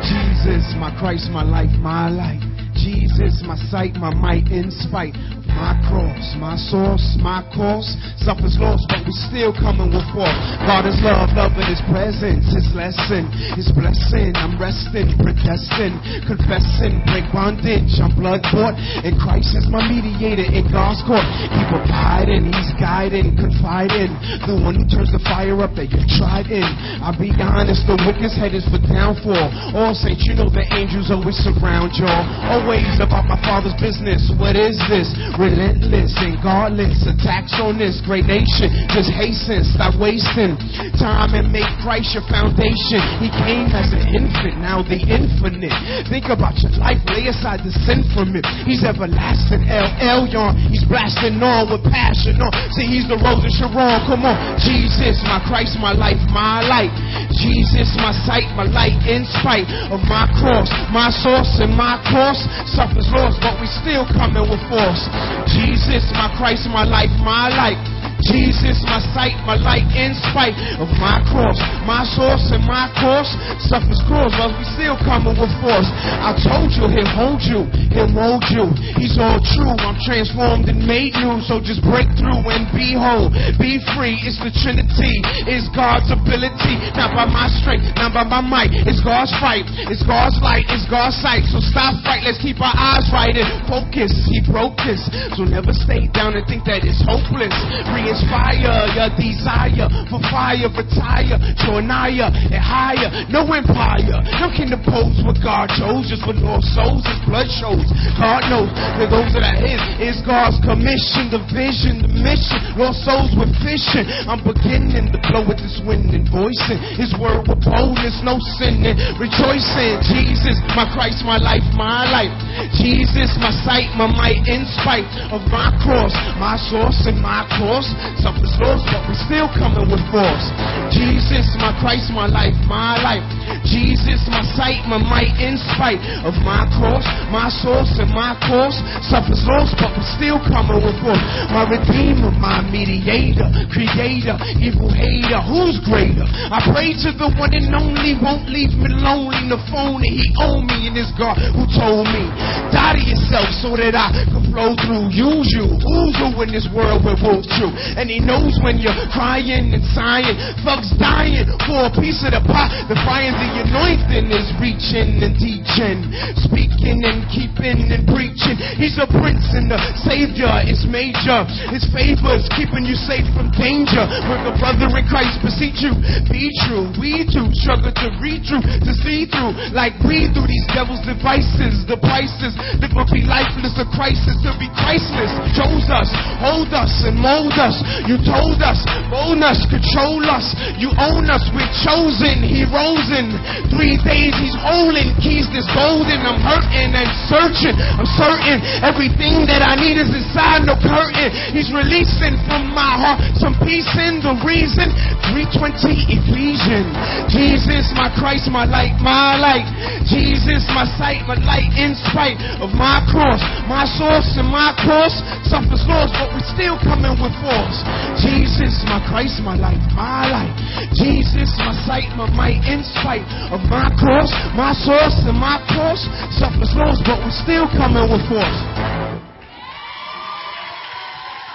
Jesus, 0.00 0.74
my 0.78 0.96
Christ, 0.98 1.28
my 1.30 1.42
life, 1.42 1.68
my 1.80 2.08
life. 2.08 2.40
Jesus, 2.72 3.42
my 3.44 3.56
sight, 3.70 3.94
my 3.96 4.14
might, 4.14 4.48
in 4.48 4.70
spite 4.70 5.14
my 5.54 5.78
cross, 5.86 6.34
my 6.36 6.58
source, 6.58 7.16
my 7.22 7.40
course. 7.54 7.86
Suffers 8.18 8.58
lost, 8.58 8.84
but 8.90 9.06
we 9.06 9.12
still 9.30 9.54
coming 9.54 9.94
with 9.94 10.04
force. 10.10 10.38
God 10.66 10.84
is 10.84 10.98
love, 11.00 11.30
love 11.38 11.54
in 11.54 11.66
His 11.70 11.82
presence, 11.88 12.44
His 12.50 12.66
lesson, 12.74 13.30
His 13.54 13.70
blessing. 13.70 14.34
I'm 14.34 14.58
resting, 14.58 15.14
predestined, 15.22 16.00
confessing, 16.26 17.04
break 17.06 17.26
bondage. 17.30 18.00
I'm 18.02 18.12
blood 18.18 18.42
bought, 18.50 18.74
and 18.76 19.14
Christ 19.20 19.54
is 19.54 19.66
my 19.70 19.82
mediator 19.86 20.46
in 20.46 20.66
God's 20.70 21.00
court. 21.06 21.24
Keep 21.52 21.70
abiding, 21.70 22.50
He's 22.50 22.72
guiding, 22.80 23.38
confiding. 23.38 24.10
The 24.46 24.58
one 24.58 24.74
who 24.74 24.86
turns 24.90 25.14
the 25.14 25.22
fire 25.22 25.58
up 25.62 25.78
that 25.78 25.92
you've 25.94 26.10
tried 26.18 26.50
in. 26.50 26.66
I'll 27.04 27.16
be 27.16 27.30
honest, 27.38 27.86
the 27.86 28.00
wicked's 28.02 28.34
head 28.34 28.56
is 28.56 28.66
for 28.66 28.80
downfall. 28.82 29.76
All 29.76 29.94
saints, 29.94 30.26
you 30.26 30.34
know 30.34 30.50
the 30.50 30.66
angels 30.74 31.12
always 31.14 31.38
surround 31.44 31.94
y'all. 31.94 32.24
Always 32.50 32.98
about 32.98 33.28
my 33.30 33.38
Father's 33.44 33.76
business. 33.78 34.32
What 34.40 34.56
is 34.56 34.80
this? 34.90 35.12
Relentless 35.44 36.12
and 36.24 36.40
godless 36.40 37.04
attacks 37.04 37.52
on 37.60 37.76
this 37.76 38.00
great 38.08 38.24
nation. 38.24 38.72
Just 38.88 39.12
hasten, 39.12 39.60
stop 39.76 39.92
wasting 40.00 40.56
time 40.96 41.36
and 41.36 41.52
make 41.52 41.68
Christ 41.84 42.16
your 42.16 42.24
foundation. 42.32 43.00
He 43.20 43.28
came 43.28 43.68
as 43.76 43.92
an 43.92 44.08
infant, 44.16 44.64
now 44.64 44.80
the 44.80 44.96
infinite. 44.96 45.74
Think 46.08 46.32
about 46.32 46.56
your 46.64 46.72
life, 46.80 47.00
lay 47.12 47.28
aside 47.28 47.60
the 47.60 47.72
sin 47.84 48.08
from 48.16 48.32
it. 48.32 48.48
He's 48.64 48.80
everlasting, 48.84 49.68
El 49.68 49.88
Elyon. 50.00 50.56
He's 50.72 50.84
blasting 50.88 51.36
on 51.44 51.68
with 51.68 51.84
passion. 51.84 52.40
On. 52.40 52.50
See, 52.72 52.88
he's 52.88 53.04
the 53.04 53.20
rose 53.20 53.44
of 53.44 53.52
Sharon. 53.52 54.00
Come 54.08 54.24
on, 54.24 54.36
Jesus, 54.64 55.20
my 55.28 55.44
Christ, 55.44 55.76
my 55.76 55.92
life, 55.92 56.20
my 56.32 56.64
light. 56.64 56.94
Jesus, 57.36 57.92
my 58.00 58.16
sight, 58.24 58.48
my 58.56 58.64
light, 58.64 58.96
in 59.04 59.28
spite 59.28 59.68
of 59.92 60.00
my 60.08 60.24
cross, 60.40 60.70
my 60.88 61.12
source 61.12 61.60
and 61.60 61.74
my 61.76 62.00
course 62.08 62.40
suffers 62.72 63.10
loss, 63.12 63.36
but 63.42 63.60
we 63.60 63.66
still 63.66 64.06
coming 64.08 64.46
with 64.48 64.62
force. 64.70 65.04
Jesus, 65.50 66.04
my 66.12 66.32
Christ, 66.36 66.68
my 66.68 66.84
life, 66.84 67.10
my 67.20 67.48
life. 67.48 68.03
Jesus, 68.22 68.78
my 68.86 69.02
sight, 69.12 69.34
my 69.42 69.58
light, 69.58 69.84
in 69.92 70.14
spite 70.30 70.54
of 70.78 70.88
my 71.02 71.18
cross, 71.26 71.58
my 71.84 72.06
source 72.14 72.54
and 72.54 72.62
my 72.64 72.86
course 72.96 73.28
suffers 73.66 74.00
cross, 74.06 74.32
but 74.38 74.54
we 74.56 74.64
still 74.78 74.96
coming 75.02 75.36
with 75.36 75.52
force. 75.60 75.90
I 75.90 76.32
told 76.38 76.70
you 76.72 76.86
he'll 76.88 77.14
hold 77.14 77.42
you, 77.42 77.66
he'll 77.90 78.10
mold 78.10 78.46
you. 78.48 78.70
He's 78.96 79.18
all 79.18 79.42
true. 79.42 79.74
I'm 79.74 79.98
transformed 80.06 80.70
and 80.70 80.80
made 80.86 81.18
new, 81.18 81.42
so 81.42 81.58
just 81.58 81.82
break 81.82 82.08
through 82.14 82.46
and 82.48 82.70
be 82.70 82.94
whole, 82.94 83.28
be 83.58 83.82
free. 83.98 84.16
It's 84.22 84.38
the 84.38 84.54
Trinity, 84.54 85.14
it's 85.50 85.66
God's 85.74 86.08
ability, 86.14 86.78
not 86.94 87.12
by 87.12 87.26
my 87.26 87.50
strength, 87.60 87.90
not 87.98 88.14
by 88.14 88.24
my 88.24 88.40
might. 88.40 88.72
It's 88.72 89.02
God's 89.02 89.34
fight, 89.42 89.66
it's 89.90 90.06
God's 90.06 90.38
light, 90.40 90.64
it's 90.70 90.86
God's 90.86 91.18
sight. 91.18 91.44
So 91.50 91.58
stop 91.60 91.98
fight, 92.06 92.22
let's 92.22 92.38
keep 92.38 92.62
our 92.62 92.74
eyes 92.74 93.10
right 93.10 93.34
and 93.34 93.48
focus. 93.66 94.14
He 94.30 94.40
broke 94.46 94.78
this, 94.86 95.02
so 95.34 95.44
never 95.44 95.74
stay 95.74 96.06
down 96.14 96.38
and 96.38 96.46
think 96.46 96.64
that 96.70 96.86
it's 96.86 97.02
hopeless. 97.02 97.52
Re 97.90 98.13
inspire 98.14 98.86
your 98.94 99.10
desire 99.18 99.90
for 100.06 100.22
fire, 100.30 100.70
retire, 100.70 101.36
nigher 101.82 102.30
and 102.30 102.62
higher. 102.62 103.10
No 103.28 103.42
empire, 103.50 104.22
no 104.38 104.48
can 104.54 104.70
oppose 104.70 105.18
what 105.26 105.36
God 105.42 105.68
chose. 105.74 106.06
Just 106.06 106.22
for 106.22 106.36
lost 106.38 106.70
souls, 106.72 107.02
His 107.02 107.20
blood 107.26 107.48
shows. 107.50 107.86
God 108.14 108.46
knows 108.46 108.70
that 108.70 109.10
those 109.10 109.30
that 109.34 109.42
are 109.42 109.58
His 109.58 109.80
is 109.98 110.16
God's 110.22 110.58
commission, 110.62 111.34
the 111.34 111.42
vision, 111.50 112.06
the 112.06 112.10
mission. 112.10 112.58
Lost 112.78 113.02
souls 113.02 113.34
with 113.34 113.50
fishing. 113.62 114.06
I'm 114.30 114.40
beginning 114.44 115.10
to 115.10 115.18
blow 115.30 115.42
with 115.42 115.58
this 115.58 115.82
wind 115.82 116.14
and 116.14 116.26
voicing 116.30 116.78
His 116.94 117.10
word 117.18 117.50
with 117.50 117.62
boldness, 117.66 118.22
no 118.22 118.38
sinning, 118.60 118.94
rejoicing. 119.18 119.98
Jesus, 120.06 120.60
my 120.76 120.86
Christ, 120.94 121.26
my 121.26 121.40
life, 121.40 121.64
my 121.74 122.06
life. 122.06 122.34
Jesus, 122.78 123.34
my 123.40 123.50
sight, 123.64 123.90
my 123.98 124.06
might, 124.06 124.46
in 124.46 124.62
spite 124.78 125.06
of 125.34 125.42
my 125.50 125.74
cross, 125.82 126.14
my 126.38 126.54
source 126.70 127.06
and 127.08 127.18
my 127.18 127.46
course. 127.58 127.88
Suffer's 128.20 128.54
lost, 128.60 128.84
but 128.88 129.02
we 129.06 129.14
still 129.26 129.48
coming 129.52 129.88
with 129.88 130.02
force. 130.10 130.46
Jesus, 130.92 131.46
my 131.60 131.74
Christ, 131.80 132.10
my 132.12 132.26
life, 132.26 132.56
my 132.68 132.96
life. 133.00 133.24
Jesus, 133.64 134.24
my 134.28 134.44
sight, 134.54 134.84
my 134.86 135.00
might, 135.00 135.32
in 135.40 135.56
spite 135.74 136.00
of 136.26 136.36
my 136.44 136.68
cross, 136.76 137.04
my 137.32 137.48
source, 137.48 137.90
and 138.00 138.10
my 138.12 138.36
course. 138.44 138.76
Suffers 139.06 139.42
lost, 139.48 139.76
but 139.80 139.92
we 139.96 140.02
still 140.16 140.38
coming 140.44 140.80
with 140.82 140.96
force. 141.00 141.20
My 141.52 141.64
Redeemer, 141.68 142.32
my 142.38 142.62
mediator, 142.64 143.48
creator, 143.72 144.36
evil 144.60 144.92
hater, 144.92 145.40
who's 145.44 145.80
greater? 145.84 146.24
I 146.26 146.60
pray 146.70 146.96
to 147.04 147.10
the 147.14 147.28
one 147.36 147.52
and 147.52 147.72
only, 147.72 148.16
won't 148.18 148.48
leave 148.48 148.76
me 148.76 148.88
lonely. 148.90 149.36
In 149.44 149.50
the 149.50 149.60
phone 149.68 150.00
that 150.00 150.12
he 150.14 150.24
owned 150.40 150.70
me, 150.70 150.88
and 150.88 150.96
it's 150.96 151.10
God 151.18 151.36
who 151.52 151.66
told 151.68 152.08
me, 152.08 152.30
die 152.72 152.96
to 152.96 153.02
yourself 153.02 153.50
so 153.60 153.76
that 153.76 153.92
I 153.92 154.24
can 154.28 154.40
flow 154.48 154.72
through. 154.78 155.10
Use 155.10 155.50
you, 155.52 155.66
who 155.68 156.04
in 156.44 156.52
this 156.52 156.68
world 156.76 157.00
where 157.04 157.16
true. 157.16 157.72
And 157.96 158.08
he 158.08 158.20
knows 158.20 158.56
when 158.62 158.80
you're 158.80 158.96
crying 159.12 159.72
and 159.72 159.84
sighing. 159.92 160.36
Thugs 160.64 160.92
dying 160.96 161.48
for 161.68 161.88
a 161.88 161.92
piece 161.92 162.24
of 162.24 162.32
the 162.32 162.42
pie. 162.44 162.70
The 162.88 162.96
fire, 163.04 163.32
the 163.32 163.68
anointing 163.68 164.28
is 164.32 164.48
reaching 164.60 165.20
and 165.20 165.34
teaching. 165.36 166.12
Speaking 166.40 167.04
and 167.04 167.23
keeping 167.34 167.90
and 167.90 168.06
preaching. 168.06 168.54
He's 168.78 168.94
a 169.02 169.10
prince 169.10 169.42
and 169.58 169.66
the 169.66 169.78
savior 170.06 170.54
is 170.62 170.86
major. 170.86 171.42
His 171.74 171.82
favor 171.90 172.30
is 172.38 172.46
keeping 172.54 172.86
you 172.86 172.94
safe 172.94 173.26
from 173.34 173.50
danger. 173.50 174.06
We're 174.30 174.54
a 174.54 174.54
brother 174.54 174.86
in 174.94 175.04
Christ, 175.10 175.42
beseech 175.42 175.82
you. 175.82 175.98
Be 176.30 176.46
true. 176.64 176.94
We 177.02 177.26
too 177.26 177.50
struggle 177.58 177.90
to 177.90 178.06
read 178.22 178.46
through, 178.46 178.62
to 178.62 178.92
see 179.02 179.26
through. 179.26 179.58
Like 179.74 179.98
breathe 179.98 180.30
through 180.32 180.46
these 180.46 180.66
devil's 180.70 181.02
devices. 181.02 181.82
The 181.90 181.98
prices 181.98 182.54
that 182.78 182.94
will 182.94 183.10
be 183.10 183.26
lifeless, 183.26 183.74
a 183.82 183.86
crisis 183.90 184.38
to 184.46 184.54
be 184.56 184.70
Christless. 184.78 185.32
Chose 185.58 185.90
us, 185.90 186.10
hold 186.38 186.70
us, 186.70 186.92
and 187.02 187.18
mold 187.18 187.58
us. 187.58 187.74
You 188.06 188.22
told 188.22 188.62
us, 188.62 188.78
own 189.10 189.42
us, 189.42 189.58
control 189.66 190.22
us. 190.30 190.46
You 190.78 190.94
own 190.94 191.26
us, 191.26 191.42
we're 191.50 191.74
chosen. 191.82 192.46
He 192.46 192.62
rose 192.68 193.10
in 193.10 193.34
three 193.74 193.98
days. 194.06 194.36
He's 194.38 194.54
holding 194.54 195.10
keys 195.18 195.50
this 195.50 195.66
golden. 195.74 196.22
I'm 196.22 196.38
hurting 196.38 196.94
and 196.94 197.10
searching. 197.28 197.74
I'm 197.76 198.08
certain 198.18 198.60
everything 198.84 199.48
that 199.48 199.64
I 199.64 199.76
need 199.78 199.96
is 199.96 200.10
inside, 200.10 200.66
no 200.68 200.76
curtain. 200.76 201.32
He's 201.54 201.72
releasing 201.72 202.36
from 202.44 202.72
my 202.72 202.94
heart 203.00 203.18
some 203.40 203.56
peace 203.64 203.88
in 203.96 204.20
the 204.20 204.36
reason. 204.44 204.92
320 205.32 206.20
Ephesians. 206.20 206.92
Jesus, 207.32 207.90
my 207.96 208.12
Christ, 208.14 208.50
my 208.52 208.68
light, 208.68 208.96
my 209.00 209.36
light. 209.40 209.66
Jesus, 210.04 210.66
my 210.70 210.84
sight, 211.00 211.24
my 211.24 211.38
light, 211.40 211.70
in 211.80 211.96
spite 211.96 212.36
of 212.60 212.76
my 212.76 213.00
cross, 213.08 213.40
my 213.66 213.88
source 213.88 214.36
and 214.36 214.48
my 214.48 214.76
course. 214.84 215.16
Suffers 215.48 215.84
loss, 215.88 216.12
but 216.12 216.30
we 216.34 216.40
still 216.52 216.76
coming 216.82 217.16
with 217.16 217.34
force. 217.40 217.78
Jesus, 218.20 218.84
my 218.84 219.00
Christ, 219.08 219.40
my 219.40 219.56
life, 219.56 219.80
my 219.96 220.28
life. 220.28 220.54
Jesus, 220.92 221.50
my 221.58 221.74
sight, 221.86 222.08
my 222.16 222.28
might, 222.34 222.60
in 222.66 222.82
spite 222.82 223.24
of 223.50 223.62
my 223.70 223.88
cross, 223.98 224.30
my 224.54 224.74
source, 224.74 225.16
and 225.26 225.38
my 225.38 225.58
course. 225.70 226.04
Suffers 226.34 226.74
loss, 226.74 226.98
but 227.06 227.13
but 227.14 227.22
we're 227.22 227.38
still 227.46 227.70
coming 227.70 228.10
with 228.10 228.26
force. 228.26 228.58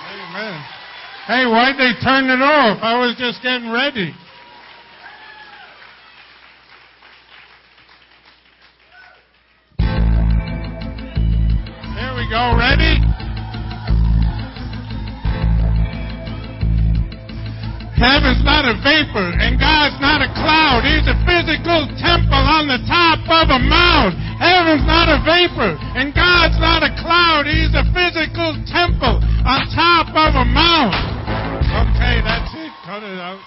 Amen. 0.07 0.55
Hey, 1.27 1.43
why'd 1.45 1.75
they 1.75 1.91
turn 2.01 2.29
it 2.29 2.41
off? 2.41 2.79
I 2.81 2.97
was 2.97 3.13
just 3.19 3.43
getting 3.43 3.69
ready. 3.69 4.15
There 9.79 9.87
we 12.15 12.23
go. 12.31 12.55
Ready? 12.55 13.03
Heaven's 17.99 18.47
not 18.47 18.63
a 18.63 18.79
vapor, 18.79 19.27
and 19.43 19.59
God's 19.59 19.99
not 19.99 20.23
a 20.23 20.31
cloud. 20.31 20.87
He's 20.87 21.03
a 21.03 21.19
physical 21.27 21.83
temple 21.99 22.31
on 22.31 22.71
the 22.71 22.79
top 22.87 23.19
of 23.27 23.51
a 23.51 23.59
mount. 23.59 24.28
Heaven's 24.39 24.87
not 24.87 25.11
a 25.11 25.19
vapor, 25.27 25.75
and 25.99 26.15
God's 26.15 26.55
not 26.63 26.79
a 26.81 26.95
cloud. 27.03 27.43
He's 27.43 27.75
a 27.75 27.83
physical 27.91 28.55
temple 28.71 29.19
on 29.43 29.67
top 29.75 30.07
of 30.15 30.31
a 30.31 30.45
mount. 30.47 30.95
Okay, 31.67 32.23
that's 32.23 32.51
it. 32.55 32.71
Cut 32.85 33.03
it 33.03 33.19
out. 33.19 33.43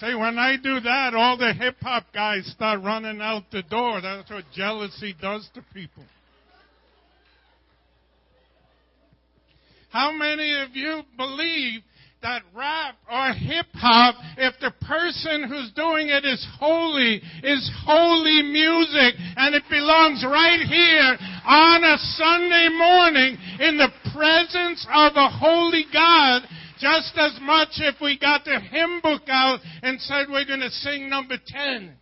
See, 0.00 0.14
when 0.14 0.38
I 0.38 0.56
do 0.56 0.80
that, 0.80 1.14
all 1.14 1.38
the 1.38 1.54
hip 1.54 1.76
hop 1.80 2.04
guys 2.12 2.44
start 2.46 2.82
running 2.82 3.20
out 3.20 3.44
the 3.50 3.62
door. 3.62 4.00
That's 4.02 4.28
what 4.28 4.44
jealousy 4.52 5.14
does 5.20 5.48
to 5.54 5.64
people. 5.72 6.04
How 9.88 10.12
many 10.12 10.60
of 10.60 10.74
you 10.74 11.02
believe 11.16 11.80
that 12.26 12.42
rap 12.56 12.96
or 13.08 13.32
hip 13.34 13.66
hop, 13.74 14.16
if 14.36 14.54
the 14.58 14.72
person 14.84 15.46
who's 15.48 15.70
doing 15.76 16.08
it 16.08 16.24
is 16.24 16.44
holy, 16.58 17.22
is 17.44 17.70
holy 17.84 18.42
music, 18.42 19.14
and 19.36 19.54
it 19.54 19.62
belongs 19.70 20.24
right 20.26 20.58
here 20.66 21.16
on 21.46 21.84
a 21.84 21.96
Sunday 22.18 22.68
morning 22.76 23.38
in 23.60 23.78
the 23.78 23.90
presence 24.12 24.84
of 24.92 25.12
a 25.14 25.28
holy 25.28 25.84
God, 25.92 26.42
just 26.80 27.12
as 27.16 27.38
much 27.42 27.68
if 27.76 27.94
we 28.00 28.18
got 28.18 28.44
the 28.44 28.58
hymn 28.58 29.00
book 29.02 29.22
out 29.28 29.60
and 29.82 30.00
said 30.00 30.26
we're 30.28 30.44
going 30.44 30.60
to 30.60 30.70
sing 30.70 31.08
number 31.08 31.36
10. 31.46 31.94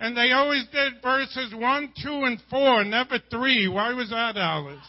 And 0.00 0.16
they 0.16 0.32
always 0.32 0.66
did 0.72 0.94
verses 1.00 1.54
1, 1.54 1.92
2, 2.02 2.10
and 2.24 2.42
4, 2.50 2.84
never 2.84 3.20
3. 3.30 3.68
Why 3.68 3.94
was 3.94 4.10
that, 4.10 4.36
Alice? 4.36 4.82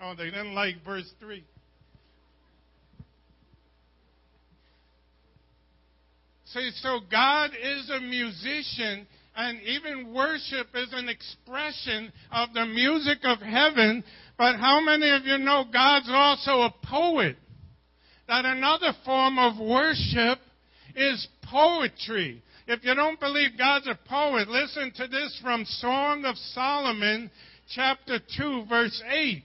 Oh, 0.00 0.14
they 0.16 0.24
didn't 0.24 0.54
like 0.54 0.76
verse 0.82 1.12
3. 1.20 1.44
See, 6.52 6.70
so 6.80 7.00
God 7.10 7.50
is 7.60 7.90
a 7.90 8.00
musician, 8.00 9.06
and 9.34 9.60
even 9.62 10.14
worship 10.14 10.68
is 10.74 10.92
an 10.92 11.08
expression 11.08 12.12
of 12.30 12.52
the 12.54 12.66
music 12.66 13.18
of 13.24 13.38
heaven. 13.40 14.04
But 14.38 14.56
how 14.56 14.80
many 14.80 15.10
of 15.10 15.24
you 15.24 15.38
know 15.38 15.64
God's 15.72 16.08
also 16.08 16.62
a 16.62 16.74
poet? 16.84 17.36
That 18.28 18.44
another 18.44 18.92
form 19.04 19.38
of 19.38 19.58
worship 19.58 20.38
is 20.94 21.26
poetry. 21.42 22.42
If 22.68 22.84
you 22.84 22.94
don't 22.94 23.18
believe 23.18 23.58
God's 23.58 23.88
a 23.88 23.98
poet, 24.08 24.48
listen 24.48 24.92
to 24.96 25.08
this 25.08 25.38
from 25.42 25.64
Song 25.64 26.24
of 26.24 26.36
Solomon, 26.36 27.30
chapter 27.74 28.20
2, 28.38 28.66
verse 28.68 29.02
8. 29.10 29.42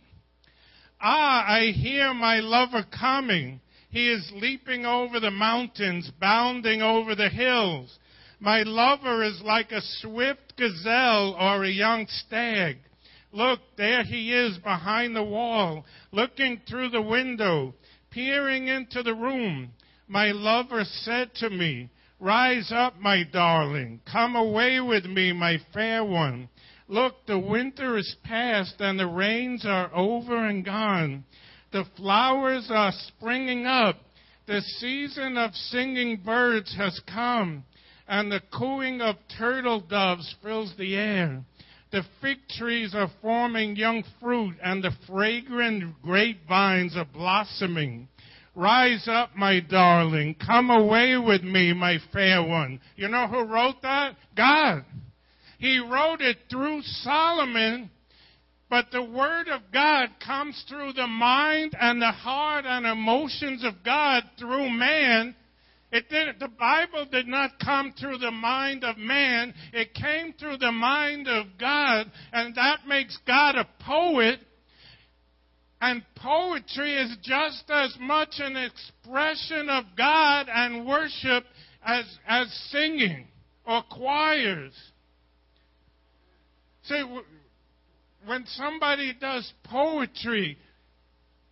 Ah, 1.01 1.46
I 1.48 1.72
hear 1.72 2.13
my 2.13 2.38
lover 2.38 2.86
coming. 3.00 3.60
He 3.92 4.10
is 4.10 4.32
leaping 4.34 4.86
over 4.86 5.20
the 5.20 5.32
mountains, 5.32 6.10
bounding 6.20 6.82
over 6.82 7.14
the 7.14 7.28
hills. 7.28 8.00
My 8.40 8.64
lover 8.64 9.22
is 9.22 9.42
like 9.42 9.74
a 9.74 9.82
swift 9.82 10.56
gazelle 10.58 11.36
or 11.38 11.66
a 11.66 11.70
young 11.70 12.08
stag. 12.08 12.78
Look, 13.34 13.60
there 13.78 14.04
he 14.04 14.34
is 14.34 14.58
behind 14.58 15.16
the 15.16 15.24
wall, 15.24 15.86
looking 16.12 16.62
through 16.68 16.90
the 16.90 17.02
window, 17.02 17.76
peering 18.10 18.70
into 18.70 19.04
the 19.04 19.14
room. 19.14 19.72
My 20.08 20.32
lover 20.32 20.86
said 20.86 21.36
to 21.36 21.50
me, 21.50 21.90
Rise 22.20 22.72
up, 22.72 22.98
my 23.00 23.24
darling. 23.24 24.00
Come 24.10 24.36
away 24.38 24.80
with 24.80 25.06
me, 25.06 25.34
my 25.34 25.58
fair 25.74 26.06
one. 26.06 26.48
Look, 26.88 27.26
the 27.26 27.40
winter 27.40 27.98
is 27.98 28.16
past 28.24 28.76
and 28.80 29.00
the 29.00 29.08
rains 29.08 29.66
are 29.66 29.94
over 29.94 30.46
and 30.46 30.64
gone. 30.64 31.26
The 31.72 31.86
flowers 31.96 32.68
are 32.70 32.92
springing 32.92 33.66
up. 33.66 33.98
The 34.48 34.62
season 34.62 35.38
of 35.38 35.53
singing 35.53 36.22
birds 36.25 36.75
has 36.75 37.00
come, 37.12 37.64
and 38.07 38.31
the 38.31 38.42
cooing 38.51 39.01
of 39.01 39.16
turtle 39.38 39.79
doves 39.79 40.36
fills 40.44 40.74
the 40.77 40.96
air. 40.96 41.44
The 41.92 42.03
fig 42.22 42.40
trees 42.50 42.94
are 42.96 43.12
forming 43.22 43.75
young 43.75 44.03
fruit, 44.20 44.55
and 44.64 44.84
the 44.84 44.92
fragrant 45.07 46.01
grapevines 46.01 46.96
are 46.98 47.05
blossoming. 47.05 48.07
Rise 48.55 49.07
up, 49.07 49.36
my 49.36 49.62
darling. 49.62 50.36
Come 50.36 50.70
away 50.70 51.18
with 51.18 51.44
me, 51.44 51.74
my 51.74 52.00
fair 52.12 52.44
one. 52.44 52.81
You 52.98 53.07
know 53.07 53.27
who 53.27 53.44
wrote 53.44 53.81
that? 53.81 54.16
God. 54.36 54.84
He 55.57 55.79
wrote 55.79 56.22
it 56.22 56.38
through 56.50 56.81
Solomon, 56.81 57.90
but 58.72 58.90
the 58.90 59.03
Word 59.03 59.50
of 59.50 59.64
God 59.74 60.07
comes 60.25 60.64
through 60.70 60.94
the 60.94 61.05
mind 61.05 61.75
and 61.77 62.01
the 62.01 62.14
heart 62.14 62.64
and 62.66 62.86
emotions 62.86 63.66
of 63.66 63.84
God 63.84 64.24
through 64.40 64.70
man. 64.70 65.36
It 65.92 66.07
did, 66.10 66.40
the 66.40 66.48
Bible 66.48 67.05
did 67.12 67.27
not 67.27 67.60
come 67.62 67.94
through 68.00 68.20
the 68.20 68.31
mind 68.31 68.86
of 68.86 68.98
man. 68.98 69.53
It 69.74 69.94
came 69.94 70.34
through 70.40 70.60
the 70.60 70.72
mind 70.72 71.27
of 71.27 71.48
God, 71.60 72.10
and 72.31 72.55
that 72.55 72.88
makes 72.88 73.20
God 73.27 73.55
a 73.55 73.68
poet. 73.81 74.40
And 75.81 76.01
poetry 76.16 76.96
is 76.96 77.18
just 77.22 77.66
as 77.70 77.98
much 78.00 78.36
an 78.38 78.55
expression 78.55 79.68
of 79.70 79.84
God 79.98 80.48
and 80.50 80.88
worship 80.88 81.44
as, 81.84 82.05
as 82.25 82.48
singing 82.72 83.27
or 83.66 83.84
choirs. 83.92 84.72
See, 86.84 87.03
when 88.25 88.46
somebody 88.48 89.14
does 89.20 89.51
poetry, 89.64 90.57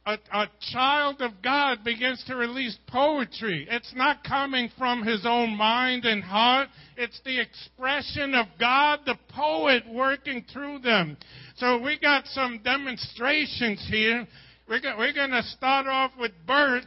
a, 0.06 0.18
a, 0.32 0.48
child 0.72 1.22
of 1.22 1.32
God 1.44 1.84
begins 1.84 2.24
to 2.28 2.36
release 2.36 2.78
poetry. 2.88 3.68
It's 3.70 3.94
not 3.96 4.24
coming 4.24 4.70
from 4.78 5.04
his 5.04 5.26
own 5.26 5.56
mind 5.56 6.06
and 6.06 6.24
heart. 6.24 6.70
It's 6.98 7.20
the 7.26 7.40
expression 7.40 8.34
of 8.34 8.48
God, 8.60 9.02
the 9.06 9.18
poet, 9.30 9.84
working 9.92 10.46
through 10.52 10.80
them. 10.80 11.18
So 11.58 11.82
we 11.82 12.00
got 12.00 12.26
some 12.28 12.62
demonstrations 12.64 13.86
here. 13.90 14.28
We're, 14.68 14.82
going 14.82 15.32
to 15.32 15.44
start 15.44 15.88
off 15.88 16.12
with 16.20 16.32
Bert. 16.46 16.84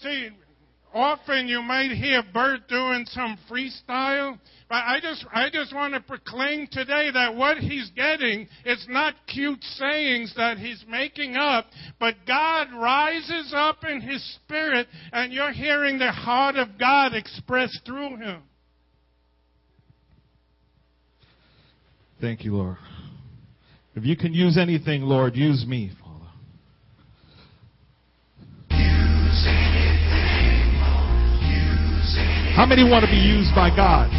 See, 0.00 0.30
often 0.94 1.48
you 1.48 1.62
might 1.62 1.90
hear 1.90 2.22
Bert 2.32 2.68
doing 2.68 3.04
some 3.08 3.38
freestyle, 3.50 4.38
but 4.68 4.76
I 4.76 5.00
just, 5.00 5.26
I 5.32 5.50
just 5.50 5.74
want 5.74 5.94
to 5.94 6.00
proclaim 6.00 6.66
today 6.70 7.10
that 7.12 7.34
what 7.34 7.58
he's 7.58 7.90
getting 7.90 8.48
is 8.64 8.86
not 8.88 9.14
cute 9.26 9.62
sayings 9.62 10.34
that 10.36 10.58
he's 10.58 10.84
making 10.88 11.36
up, 11.36 11.66
but 12.00 12.14
God 12.26 12.68
rises 12.74 13.52
up 13.54 13.84
in 13.84 14.00
his 14.00 14.22
spirit 14.36 14.86
and 15.12 15.32
you're 15.32 15.52
hearing 15.52 15.98
the 15.98 16.10
heart 16.10 16.56
of 16.56 16.78
God 16.78 17.14
expressed 17.14 17.80
through 17.84 18.16
him. 18.16 18.42
Thank 22.20 22.44
you, 22.44 22.54
Lord. 22.54 22.76
If 23.94 24.04
you 24.04 24.16
can 24.16 24.32
use 24.32 24.56
anything, 24.56 25.02
Lord, 25.02 25.36
use 25.36 25.66
me. 25.66 25.90
How 32.52 32.66
many 32.66 32.84
want 32.84 33.04
to 33.04 33.10
be 33.10 33.16
used 33.16 33.54
by 33.54 33.74
God? 33.74 34.12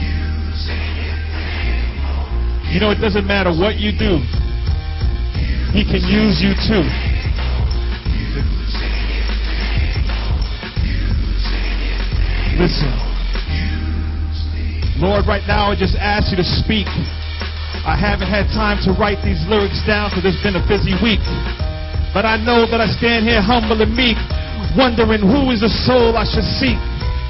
You 2.74 2.82
know, 2.82 2.90
it 2.90 2.98
doesn't 2.98 3.28
matter 3.30 3.54
what 3.54 3.78
you 3.78 3.94
do, 3.94 4.18
He 5.70 5.86
can 5.86 6.02
use 6.02 6.42
you 6.42 6.58
too. 6.58 6.82
Listen. 12.58 12.90
Lord, 14.98 15.30
right 15.30 15.46
now 15.46 15.70
I 15.70 15.76
just 15.78 15.94
ask 15.94 16.34
you 16.34 16.38
to 16.38 16.48
speak. 16.64 16.90
I 17.86 17.94
haven't 17.94 18.30
had 18.30 18.50
time 18.50 18.82
to 18.90 18.98
write 18.98 19.22
these 19.22 19.42
lyrics 19.46 19.82
down 19.86 20.10
because 20.10 20.26
it's 20.34 20.42
been 20.42 20.58
a 20.58 20.66
busy 20.66 20.98
week. 21.06 21.22
But 22.18 22.26
I 22.26 22.42
know 22.42 22.66
that 22.66 22.82
I 22.82 22.90
stand 22.98 23.30
here 23.30 23.42
humble 23.42 23.82
and 23.82 23.94
meek, 23.94 24.18
wondering 24.74 25.22
who 25.22 25.54
is 25.54 25.62
the 25.62 25.70
soul 25.86 26.18
I 26.18 26.26
should 26.26 26.46
seek. 26.58 26.82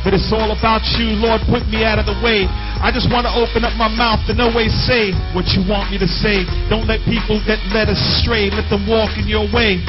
But 0.03 0.11
it's 0.11 0.27
all 0.35 0.51
about 0.51 0.83
you, 0.99 1.15
Lord. 1.15 1.39
Put 1.47 1.63
me 1.71 1.87
out 1.87 1.95
of 1.95 2.05
the 2.05 2.19
way. 2.19 2.43
I 2.83 2.91
just 2.91 3.07
want 3.07 3.23
to 3.23 3.31
open 3.31 3.63
up 3.63 3.71
my 3.79 3.87
mouth 3.87 4.19
no 4.35 4.51
way 4.51 4.67
say 4.67 5.15
what 5.31 5.47
you 5.55 5.63
want 5.63 5.87
me 5.87 5.97
to 6.03 6.09
say. 6.09 6.43
Don't 6.67 6.83
let 6.83 6.99
people 7.07 7.39
get 7.47 7.63
led 7.71 7.87
astray. 7.87 8.51
Let 8.51 8.67
them 8.67 8.83
walk 8.83 9.15
in 9.15 9.31
your 9.31 9.47
way. 9.47 9.79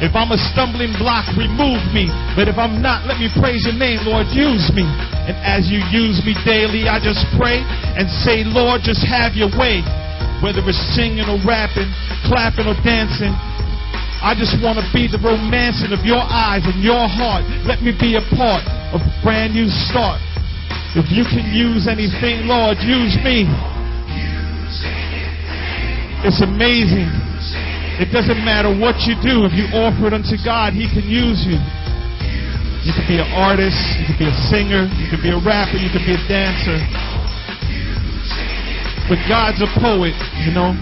If 0.00 0.16
I'm 0.16 0.32
a 0.32 0.40
stumbling 0.56 0.96
block, 0.96 1.28
remove 1.36 1.84
me. 1.92 2.08
But 2.32 2.48
if 2.48 2.56
I'm 2.56 2.80
not, 2.80 3.04
let 3.04 3.20
me 3.20 3.28
praise 3.36 3.68
your 3.68 3.76
name, 3.76 4.00
Lord. 4.08 4.32
Use 4.32 4.72
me. 4.72 4.88
And 5.28 5.36
as 5.44 5.68
you 5.68 5.84
use 5.92 6.24
me 6.24 6.32
daily, 6.40 6.88
I 6.88 6.96
just 6.96 7.20
pray 7.36 7.60
and 7.60 8.08
say, 8.24 8.40
Lord, 8.48 8.80
just 8.80 9.04
have 9.04 9.36
your 9.36 9.52
way. 9.60 9.84
Whether 10.40 10.64
it's 10.64 10.80
singing 10.96 11.28
or 11.28 11.36
rapping, 11.44 11.92
clapping 12.24 12.64
or 12.64 12.78
dancing, 12.80 13.36
I 14.24 14.32
just 14.32 14.56
want 14.64 14.80
to 14.80 14.86
be 14.96 15.04
the 15.04 15.20
romancing 15.20 15.92
of 15.92 16.00
your 16.08 16.24
eyes 16.24 16.64
and 16.64 16.80
your 16.80 17.04
heart. 17.04 17.44
Let 17.68 17.84
me 17.84 17.92
be 17.92 18.16
a 18.16 18.24
part 18.32 18.64
a 18.90 18.98
brand 19.22 19.54
new 19.54 19.70
start. 19.88 20.18
If 20.98 21.06
you 21.14 21.22
can 21.22 21.46
use 21.54 21.86
anything, 21.86 22.50
Lord, 22.50 22.78
use 22.82 23.14
me. 23.22 23.46
It's 26.26 26.42
amazing 26.42 27.08
It 27.96 28.12
doesn't 28.12 28.44
matter 28.44 28.68
what 28.68 29.08
you 29.08 29.16
do. 29.24 29.48
If 29.48 29.56
you 29.56 29.70
offer 29.72 30.08
it 30.08 30.12
unto 30.12 30.36
God, 30.44 30.74
He 30.74 30.90
can 30.90 31.06
use 31.06 31.46
you. 31.46 31.56
You 32.82 32.92
could 32.96 33.06
be 33.06 33.20
an 33.20 33.28
artist, 33.36 33.76
you 34.00 34.08
could 34.08 34.18
be 34.18 34.28
a 34.28 34.36
singer, 34.48 34.88
you 34.98 35.06
could 35.12 35.20
be 35.20 35.30
a 35.30 35.40
rapper, 35.40 35.76
you 35.76 35.92
could 35.92 36.04
be 36.08 36.16
a 36.16 36.22
dancer. 36.28 36.80
But 39.06 39.20
God's 39.28 39.60
a 39.60 39.70
poet, 39.78 40.16
you 40.42 40.50
know. 40.50 40.72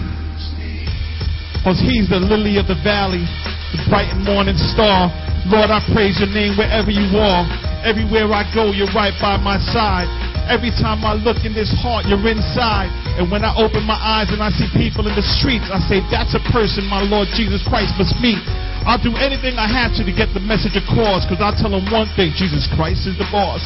Because 1.59 1.79
He's 1.83 2.07
the 2.07 2.23
lily 2.23 2.55
of 2.55 2.67
the 2.71 2.79
valley, 2.81 3.27
the 3.75 3.83
bright 3.91 4.15
morning 4.23 4.55
star. 4.55 5.11
Lord, 5.47 5.71
I 5.71 5.79
praise 5.95 6.19
your 6.19 6.27
name 6.27 6.59
wherever 6.59 6.91
you 6.91 7.07
are. 7.15 7.47
Everywhere 7.87 8.27
I 8.35 8.43
go, 8.51 8.75
you're 8.75 8.91
right 8.91 9.15
by 9.23 9.39
my 9.39 9.55
side. 9.71 10.11
Every 10.51 10.73
time 10.75 11.05
I 11.05 11.13
look 11.15 11.45
in 11.47 11.53
this 11.53 11.71
heart, 11.79 12.09
you're 12.09 12.19
inside. 12.27 12.91
And 13.15 13.31
when 13.31 13.45
I 13.47 13.55
open 13.55 13.85
my 13.87 13.95
eyes 13.95 14.33
and 14.33 14.43
I 14.43 14.51
see 14.51 14.67
people 14.75 15.07
in 15.07 15.15
the 15.15 15.23
streets, 15.23 15.69
I 15.71 15.79
say, 15.87 16.03
that's 16.11 16.35
a 16.35 16.43
person 16.51 16.83
my 16.89 17.05
Lord 17.05 17.31
Jesus 17.37 17.63
Christ 17.63 17.95
must 17.95 18.17
meet. 18.19 18.41
I'll 18.83 18.99
do 18.99 19.15
anything 19.15 19.61
I 19.61 19.69
have 19.69 19.93
to 19.99 20.03
to 20.03 20.11
get 20.11 20.33
the 20.33 20.41
message 20.41 20.75
across 20.75 21.23
because 21.23 21.39
I 21.39 21.53
tell 21.55 21.71
them 21.71 21.85
one 21.93 22.09
thing 22.17 22.33
Jesus 22.35 22.67
Christ 22.75 23.05
is 23.05 23.15
the 23.15 23.27
boss. 23.31 23.61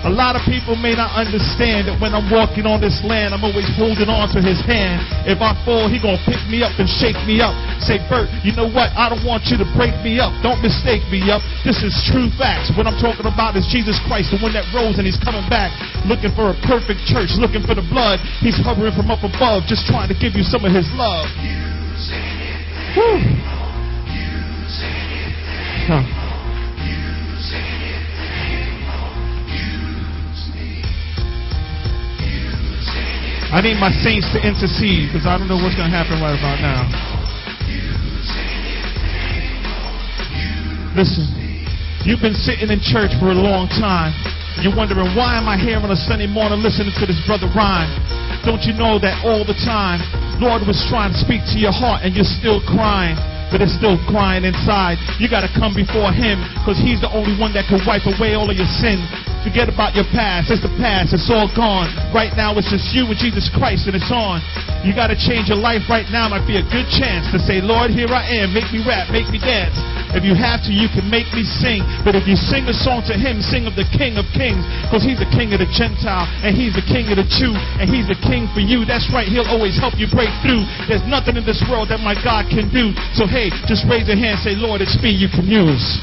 A 0.00 0.08
lot 0.08 0.32
of 0.32 0.40
people 0.48 0.80
may 0.80 0.96
not 0.96 1.12
understand 1.12 1.84
that 1.92 2.00
when 2.00 2.16
I'm 2.16 2.24
walking 2.32 2.64
on 2.64 2.80
this 2.80 3.04
land, 3.04 3.36
I'm 3.36 3.44
always 3.44 3.68
holding 3.76 4.08
on 4.08 4.32
to 4.32 4.40
his 4.40 4.56
hand. 4.64 5.04
If 5.28 5.44
I 5.44 5.52
fall, 5.68 5.92
he 5.92 6.00
gonna 6.00 6.20
pick 6.24 6.40
me 6.48 6.64
up 6.64 6.72
and 6.80 6.88
shake 6.88 7.20
me 7.28 7.44
up. 7.44 7.52
Say, 7.84 8.00
Bert, 8.08 8.32
you 8.40 8.56
know 8.56 8.64
what? 8.64 8.96
I 8.96 9.12
don't 9.12 9.20
want 9.28 9.52
you 9.52 9.60
to 9.60 9.68
break 9.76 9.92
me 10.00 10.16
up. 10.16 10.32
Don't 10.40 10.64
mistake 10.64 11.04
me 11.12 11.28
up. 11.28 11.44
This 11.68 11.84
is 11.84 11.92
true 12.08 12.32
facts. 12.40 12.72
What 12.72 12.88
I'm 12.88 12.96
talking 12.96 13.28
about 13.28 13.60
is 13.60 13.68
Jesus 13.68 14.00
Christ, 14.08 14.32
the 14.32 14.40
one 14.40 14.56
that 14.56 14.64
rose 14.72 14.96
and 14.96 15.04
he's 15.04 15.20
coming 15.20 15.44
back, 15.52 15.68
looking 16.08 16.32
for 16.32 16.48
a 16.48 16.56
perfect 16.64 17.04
church, 17.04 17.36
looking 17.36 17.60
for 17.60 17.76
the 17.76 17.84
blood. 17.84 18.24
He's 18.40 18.56
hovering 18.56 18.96
from 18.96 19.12
up 19.12 19.20
above, 19.20 19.68
just 19.68 19.84
trying 19.84 20.08
to 20.08 20.16
give 20.16 20.32
you 20.32 20.48
some 20.48 20.64
of 20.64 20.72
his 20.72 20.88
love. 20.96 21.28
Whew. 22.96 23.20
Huh. 25.92 26.19
I 33.50 33.58
need 33.58 33.82
my 33.82 33.90
saints 34.06 34.30
to 34.30 34.38
intercede 34.38 35.10
because 35.10 35.26
I 35.26 35.34
don't 35.34 35.50
know 35.50 35.58
what's 35.58 35.74
going 35.74 35.90
to 35.90 35.96
happen 35.96 36.22
right 36.22 36.38
about 36.38 36.62
now. 36.62 36.86
Listen, 40.94 41.26
you've 42.06 42.22
been 42.22 42.38
sitting 42.38 42.70
in 42.70 42.78
church 42.78 43.10
for 43.18 43.34
a 43.34 43.38
long 43.38 43.66
time. 43.74 44.14
You're 44.62 44.74
wondering, 44.78 45.18
why 45.18 45.34
am 45.34 45.50
I 45.50 45.58
here 45.58 45.82
on 45.82 45.90
a 45.90 45.98
Sunday 45.98 46.30
morning 46.30 46.62
listening 46.62 46.94
to 47.02 47.04
this 47.10 47.18
brother 47.26 47.50
rhyme? 47.50 47.90
Don't 48.46 48.62
you 48.62 48.74
know 48.74 49.02
that 49.02 49.26
all 49.26 49.42
the 49.42 49.58
time, 49.66 49.98
Lord 50.38 50.62
was 50.62 50.78
trying 50.86 51.10
to 51.10 51.18
speak 51.18 51.42
to 51.50 51.58
your 51.58 51.74
heart 51.74 52.06
and 52.06 52.14
you're 52.14 52.28
still 52.38 52.62
crying? 52.62 53.18
But 53.50 53.60
it's 53.60 53.74
still 53.74 53.98
crying 54.06 54.46
inside. 54.46 54.96
You 55.18 55.26
got 55.26 55.42
to 55.42 55.52
come 55.52 55.74
before 55.74 56.14
Him 56.14 56.40
because 56.62 56.78
He's 56.78 57.02
the 57.02 57.10
only 57.10 57.34
one 57.36 57.52
that 57.58 57.66
can 57.66 57.82
wipe 57.82 58.06
away 58.06 58.38
all 58.38 58.48
of 58.48 58.56
your 58.56 58.70
sin. 58.78 59.02
Forget 59.42 59.72
about 59.72 59.96
your 59.96 60.06
past. 60.12 60.52
It's 60.52 60.60
the 60.62 60.72
past. 60.76 61.16
It's 61.16 61.28
all 61.32 61.48
gone. 61.56 61.88
Right 62.12 62.32
now, 62.36 62.52
it's 62.60 62.68
just 62.68 62.92
you 62.92 63.08
and 63.08 63.16
Jesus 63.16 63.48
Christ, 63.48 63.88
and 63.88 63.96
it's 63.96 64.12
on. 64.12 64.44
You 64.84 64.92
got 64.92 65.08
to 65.08 65.16
change 65.16 65.48
your 65.48 65.58
life 65.58 65.88
right 65.88 66.06
now. 66.12 66.28
Might 66.28 66.44
be 66.44 66.60
a 66.60 66.64
good 66.68 66.88
chance 66.92 67.28
to 67.32 67.40
say, 67.40 67.64
Lord, 67.64 67.90
here 67.90 68.12
I 68.12 68.24
am. 68.44 68.52
Make 68.52 68.68
me 68.68 68.84
rap. 68.84 69.08
Make 69.08 69.32
me 69.32 69.40
dance. 69.40 69.76
If 70.16 70.26
you 70.26 70.34
have 70.34 70.62
to, 70.66 70.72
you 70.74 70.90
can 70.90 71.06
make 71.06 71.30
me 71.30 71.46
sing. 71.46 71.82
But 72.02 72.18
if 72.18 72.26
you 72.26 72.34
sing 72.34 72.66
a 72.66 72.74
song 72.74 73.06
to 73.06 73.14
Him, 73.14 73.42
sing 73.42 73.66
of 73.66 73.74
the 73.78 73.86
King 73.94 74.18
of 74.18 74.26
Kings, 74.34 74.62
because 74.86 75.06
He's 75.06 75.18
the 75.18 75.30
King 75.30 75.54
of 75.54 75.62
the 75.62 75.70
Gentile, 75.70 76.26
and 76.42 76.54
He's 76.54 76.74
the 76.74 76.86
King 76.86 77.10
of 77.12 77.16
the 77.18 77.28
Jew, 77.28 77.54
and 77.78 77.86
He's 77.86 78.10
the 78.10 78.18
King 78.26 78.50
for 78.50 78.62
you. 78.62 78.82
That's 78.82 79.06
right. 79.14 79.26
He'll 79.26 79.48
always 79.48 79.78
help 79.78 79.96
you 79.98 80.10
break 80.10 80.30
through. 80.42 80.66
There's 80.90 81.04
nothing 81.06 81.38
in 81.38 81.44
this 81.46 81.62
world 81.70 81.90
that 81.94 82.02
my 82.02 82.18
God 82.18 82.50
can 82.50 82.68
do. 82.70 82.90
So 83.14 83.26
hey, 83.26 83.50
just 83.70 83.86
raise 83.86 84.06
your 84.10 84.18
hand. 84.18 84.42
Say, 84.42 84.58
Lord, 84.58 84.82
it's 84.82 84.98
me. 84.98 85.10
You 85.14 85.30
can 85.30 85.46
use. 85.46 86.00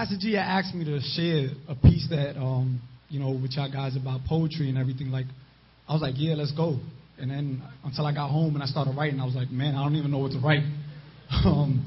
Pastor 0.00 0.16
G 0.18 0.34
asked 0.34 0.74
me 0.74 0.86
to 0.86 0.98
share 0.98 1.50
a 1.68 1.74
piece 1.74 2.08
that, 2.08 2.34
um, 2.38 2.80
you 3.10 3.20
know, 3.20 3.32
with 3.32 3.50
y'all 3.52 3.70
guys 3.70 3.96
about 3.96 4.24
poetry 4.26 4.70
and 4.70 4.78
everything, 4.78 5.10
like, 5.10 5.26
I 5.86 5.92
was 5.92 6.00
like, 6.00 6.14
yeah, 6.16 6.36
let's 6.36 6.52
go. 6.52 6.78
And 7.18 7.30
then 7.30 7.62
until 7.84 8.06
I 8.06 8.14
got 8.14 8.30
home 8.30 8.54
and 8.54 8.62
I 8.62 8.66
started 8.66 8.96
writing, 8.96 9.20
I 9.20 9.26
was 9.26 9.34
like, 9.34 9.50
man, 9.50 9.74
I 9.74 9.84
don't 9.84 9.96
even 9.96 10.10
know 10.10 10.20
what 10.20 10.32
to 10.32 10.38
write. 10.38 10.62
um, 11.44 11.84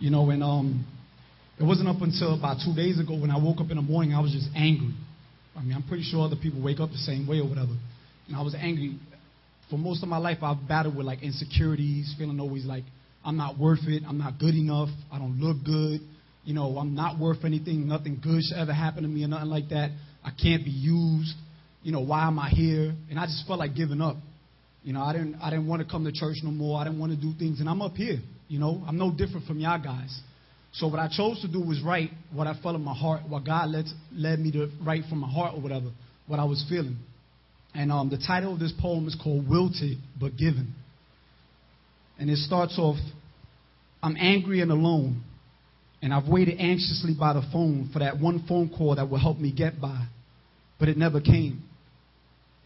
you 0.00 0.10
know, 0.10 0.28
and 0.30 0.42
um, 0.42 0.84
it 1.60 1.62
wasn't 1.62 1.86
up 1.88 2.02
until 2.02 2.36
about 2.36 2.56
two 2.64 2.74
days 2.74 2.98
ago 2.98 3.16
when 3.16 3.30
I 3.30 3.38
woke 3.38 3.60
up 3.60 3.70
in 3.70 3.76
the 3.76 3.82
morning, 3.82 4.12
I 4.12 4.18
was 4.18 4.32
just 4.32 4.48
angry. 4.56 4.92
I 5.56 5.62
mean, 5.62 5.74
I'm 5.74 5.84
pretty 5.84 6.02
sure 6.02 6.26
other 6.26 6.34
people 6.34 6.60
wake 6.60 6.80
up 6.80 6.90
the 6.90 6.96
same 6.96 7.28
way 7.28 7.38
or 7.38 7.48
whatever. 7.48 7.78
And 8.26 8.34
I 8.34 8.42
was 8.42 8.56
angry. 8.58 8.98
For 9.70 9.78
most 9.78 10.02
of 10.02 10.08
my 10.08 10.18
life, 10.18 10.38
I've 10.42 10.66
battled 10.66 10.96
with 10.96 11.06
like 11.06 11.22
insecurities, 11.22 12.12
feeling 12.18 12.40
always 12.40 12.64
like 12.64 12.82
I'm 13.24 13.36
not 13.36 13.56
worth 13.56 13.86
it. 13.86 14.02
I'm 14.04 14.18
not 14.18 14.40
good 14.40 14.56
enough. 14.56 14.88
I 15.12 15.18
don't 15.18 15.38
look 15.38 15.64
good. 15.64 16.00
You 16.44 16.54
know, 16.54 16.76
I'm 16.78 16.94
not 16.94 17.18
worth 17.18 17.44
anything. 17.44 17.88
Nothing 17.88 18.20
good 18.22 18.42
should 18.42 18.58
ever 18.58 18.72
happen 18.72 19.02
to 19.02 19.08
me 19.08 19.24
or 19.24 19.28
nothing 19.28 19.48
like 19.48 19.68
that. 19.68 19.90
I 20.24 20.30
can't 20.30 20.64
be 20.64 20.70
used. 20.70 21.34
You 21.82 21.92
know, 21.92 22.00
why 22.00 22.26
am 22.26 22.38
I 22.38 22.48
here? 22.48 22.94
And 23.10 23.18
I 23.18 23.26
just 23.26 23.46
felt 23.46 23.58
like 23.58 23.74
giving 23.74 24.00
up. 24.00 24.16
You 24.82 24.92
know, 24.92 25.02
I 25.02 25.12
didn't 25.12 25.36
I 25.36 25.50
didn't 25.50 25.68
want 25.68 25.82
to 25.82 25.88
come 25.88 26.04
to 26.04 26.12
church 26.12 26.38
no 26.42 26.50
more. 26.50 26.80
I 26.80 26.84
didn't 26.84 26.98
want 26.98 27.12
to 27.12 27.20
do 27.20 27.32
things 27.38 27.60
and 27.60 27.68
I'm 27.68 27.82
up 27.82 27.94
here. 27.94 28.18
You 28.48 28.58
know, 28.58 28.82
I'm 28.86 28.98
no 28.98 29.12
different 29.12 29.46
from 29.46 29.60
y'all 29.60 29.82
guys. 29.82 30.20
So 30.72 30.88
what 30.88 30.98
I 30.98 31.08
chose 31.08 31.40
to 31.42 31.48
do 31.48 31.60
was 31.60 31.82
write 31.84 32.10
what 32.32 32.46
I 32.46 32.54
felt 32.62 32.74
in 32.74 32.82
my 32.82 32.94
heart, 32.94 33.28
what 33.28 33.44
God 33.44 33.68
led, 33.68 33.84
led 34.12 34.38
me 34.38 34.50
to 34.52 34.70
write 34.84 35.04
from 35.08 35.18
my 35.18 35.28
heart 35.28 35.54
or 35.54 35.60
whatever, 35.60 35.90
what 36.26 36.40
I 36.40 36.44
was 36.44 36.64
feeling. 36.68 36.96
And 37.74 37.92
um, 37.92 38.10
the 38.10 38.18
title 38.18 38.54
of 38.54 38.58
this 38.58 38.72
poem 38.80 39.06
is 39.06 39.16
called 39.22 39.48
Wilted 39.48 39.98
But 40.18 40.36
Given. 40.36 40.74
And 42.18 42.30
it 42.30 42.38
starts 42.38 42.78
off 42.78 42.96
I'm 44.02 44.16
angry 44.18 44.60
and 44.60 44.70
alone, 44.72 45.22
and 46.02 46.12
I've 46.12 46.28
waited 46.28 46.58
anxiously 46.58 47.14
by 47.18 47.32
the 47.32 47.42
phone 47.52 47.88
for 47.92 48.00
that 48.00 48.18
one 48.18 48.44
phone 48.48 48.68
call 48.76 48.96
that 48.96 49.08
will 49.08 49.20
help 49.20 49.38
me 49.38 49.52
get 49.52 49.80
by, 49.80 50.06
but 50.80 50.88
it 50.88 50.96
never 50.96 51.20
came. 51.20 51.62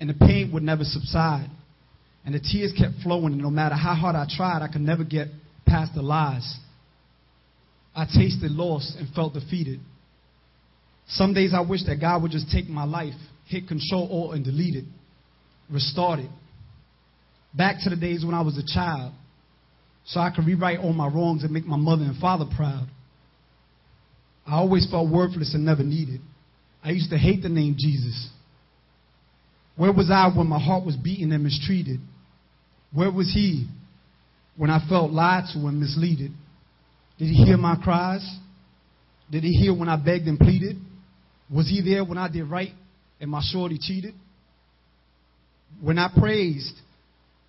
And 0.00 0.08
the 0.08 0.14
pain 0.14 0.50
would 0.54 0.62
never 0.62 0.84
subside. 0.84 1.48
And 2.24 2.34
the 2.34 2.40
tears 2.40 2.72
kept 2.76 2.94
flowing, 3.02 3.34
and 3.34 3.42
no 3.42 3.50
matter 3.50 3.74
how 3.74 3.94
hard 3.94 4.16
I 4.16 4.26
tried, 4.28 4.62
I 4.62 4.72
could 4.72 4.80
never 4.80 5.04
get 5.04 5.28
past 5.66 5.94
the 5.94 6.02
lies. 6.02 6.58
I 7.94 8.04
tasted 8.04 8.50
loss 8.50 8.96
and 8.98 9.08
felt 9.14 9.34
defeated. 9.34 9.80
Some 11.08 11.34
days 11.34 11.52
I 11.54 11.60
wish 11.60 11.84
that 11.86 12.00
God 12.00 12.22
would 12.22 12.32
just 12.32 12.50
take 12.50 12.68
my 12.68 12.84
life, 12.84 13.14
hit 13.46 13.68
control 13.68 14.08
alt 14.10 14.34
and 14.34 14.44
delete 14.44 14.74
it, 14.74 14.84
restart 15.70 16.20
it. 16.20 16.30
Back 17.54 17.76
to 17.84 17.90
the 17.90 17.96
days 17.96 18.24
when 18.24 18.34
I 18.34 18.40
was 18.40 18.58
a 18.58 18.74
child, 18.74 19.12
so 20.04 20.20
I 20.20 20.30
could 20.34 20.46
rewrite 20.46 20.80
all 20.80 20.92
my 20.92 21.08
wrongs 21.08 21.42
and 21.44 21.52
make 21.52 21.66
my 21.66 21.76
mother 21.76 22.02
and 22.02 22.18
father 22.18 22.46
proud. 22.56 22.88
I 24.46 24.56
always 24.56 24.88
felt 24.90 25.10
worthless 25.10 25.54
and 25.54 25.64
never 25.64 25.82
needed. 25.82 26.20
I 26.84 26.90
used 26.90 27.10
to 27.10 27.18
hate 27.18 27.42
the 27.42 27.48
name 27.48 27.74
Jesus. 27.76 28.30
Where 29.76 29.92
was 29.92 30.10
I 30.10 30.30
when 30.34 30.46
my 30.46 30.58
heart 30.58 30.86
was 30.86 30.96
beaten 30.96 31.32
and 31.32 31.42
mistreated? 31.42 32.00
Where 32.92 33.10
was 33.10 33.30
he 33.34 33.66
when 34.56 34.70
I 34.70 34.86
felt 34.88 35.10
lied 35.10 35.44
to 35.52 35.66
and 35.66 35.82
misleaded? 35.82 36.32
Did 37.18 37.26
he 37.26 37.44
hear 37.44 37.56
my 37.56 37.76
cries? 37.76 38.26
Did 39.30 39.42
he 39.42 39.52
hear 39.52 39.74
when 39.74 39.88
I 39.88 39.96
begged 39.96 40.28
and 40.28 40.38
pleaded? 40.38 40.76
Was 41.52 41.68
he 41.68 41.82
there 41.82 42.04
when 42.04 42.18
I 42.18 42.28
did 42.28 42.44
right 42.44 42.72
and 43.20 43.30
my 43.30 43.42
shorty 43.42 43.78
cheated? 43.80 44.14
When 45.80 45.98
I 45.98 46.08
praised 46.16 46.74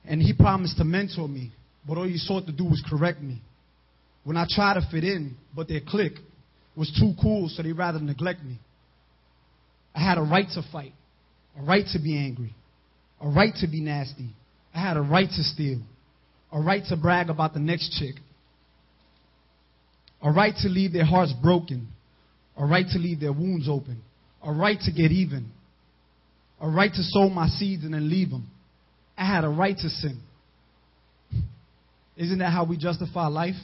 and 0.05 0.21
he 0.21 0.33
promised 0.33 0.77
to 0.77 0.83
mentor 0.83 1.27
me, 1.27 1.51
but 1.87 1.97
all 1.97 2.07
he 2.07 2.17
sought 2.17 2.47
to 2.47 2.51
do 2.51 2.65
was 2.65 2.83
correct 2.89 3.21
me. 3.21 3.41
When 4.23 4.35
I 4.35 4.45
tried 4.49 4.73
to 4.73 4.87
fit 4.91 5.03
in, 5.03 5.35
but 5.55 5.67
their 5.67 5.81
clique 5.87 6.17
was 6.77 6.91
too 6.99 7.13
cool, 7.21 7.49
so 7.49 7.63
they 7.63 7.71
rather 7.71 7.99
neglect 7.99 8.43
me. 8.43 8.59
I 9.95 10.01
had 10.01 10.17
a 10.19 10.21
right 10.21 10.47
to 10.53 10.61
fight, 10.71 10.93
a 11.57 11.63
right 11.63 11.85
to 11.93 11.99
be 11.99 12.17
angry, 12.17 12.53
a 13.19 13.27
right 13.27 13.53
to 13.61 13.67
be 13.67 13.81
nasty. 13.81 14.29
I 14.73 14.79
had 14.79 14.95
a 14.95 15.01
right 15.01 15.27
to 15.27 15.43
steal, 15.43 15.79
a 16.51 16.61
right 16.61 16.83
to 16.89 16.95
brag 16.95 17.29
about 17.29 17.55
the 17.55 17.59
next 17.59 17.97
chick, 17.97 18.15
a 20.21 20.31
right 20.31 20.53
to 20.61 20.69
leave 20.69 20.93
their 20.93 21.05
hearts 21.05 21.33
broken, 21.41 21.87
a 22.55 22.65
right 22.65 22.85
to 22.87 22.99
leave 22.99 23.19
their 23.19 23.33
wounds 23.33 23.67
open, 23.67 24.03
a 24.43 24.51
right 24.51 24.79
to 24.79 24.91
get 24.91 25.11
even, 25.11 25.49
a 26.61 26.69
right 26.69 26.91
to 26.93 27.03
sow 27.03 27.27
my 27.29 27.47
seeds 27.47 27.83
and 27.83 27.93
then 27.95 28.07
leave 28.09 28.29
them. 28.29 28.49
I 29.17 29.25
had 29.25 29.43
a 29.43 29.49
right 29.49 29.75
to 29.75 29.89
sin. 29.89 30.19
Isn't 32.15 32.39
that 32.39 32.51
how 32.51 32.65
we 32.65 32.77
justify 32.77 33.27
life? 33.27 33.55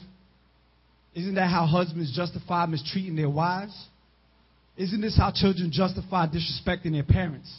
Isn't 1.14 1.34
that 1.34 1.48
how 1.48 1.66
husbands 1.66 2.14
justify 2.14 2.66
mistreating 2.66 3.16
their 3.16 3.30
wives? 3.30 3.74
Isn't 4.76 5.00
this 5.00 5.16
how 5.16 5.30
children 5.32 5.70
justify 5.72 6.26
disrespecting 6.26 6.92
their 6.92 7.04
parents? 7.04 7.52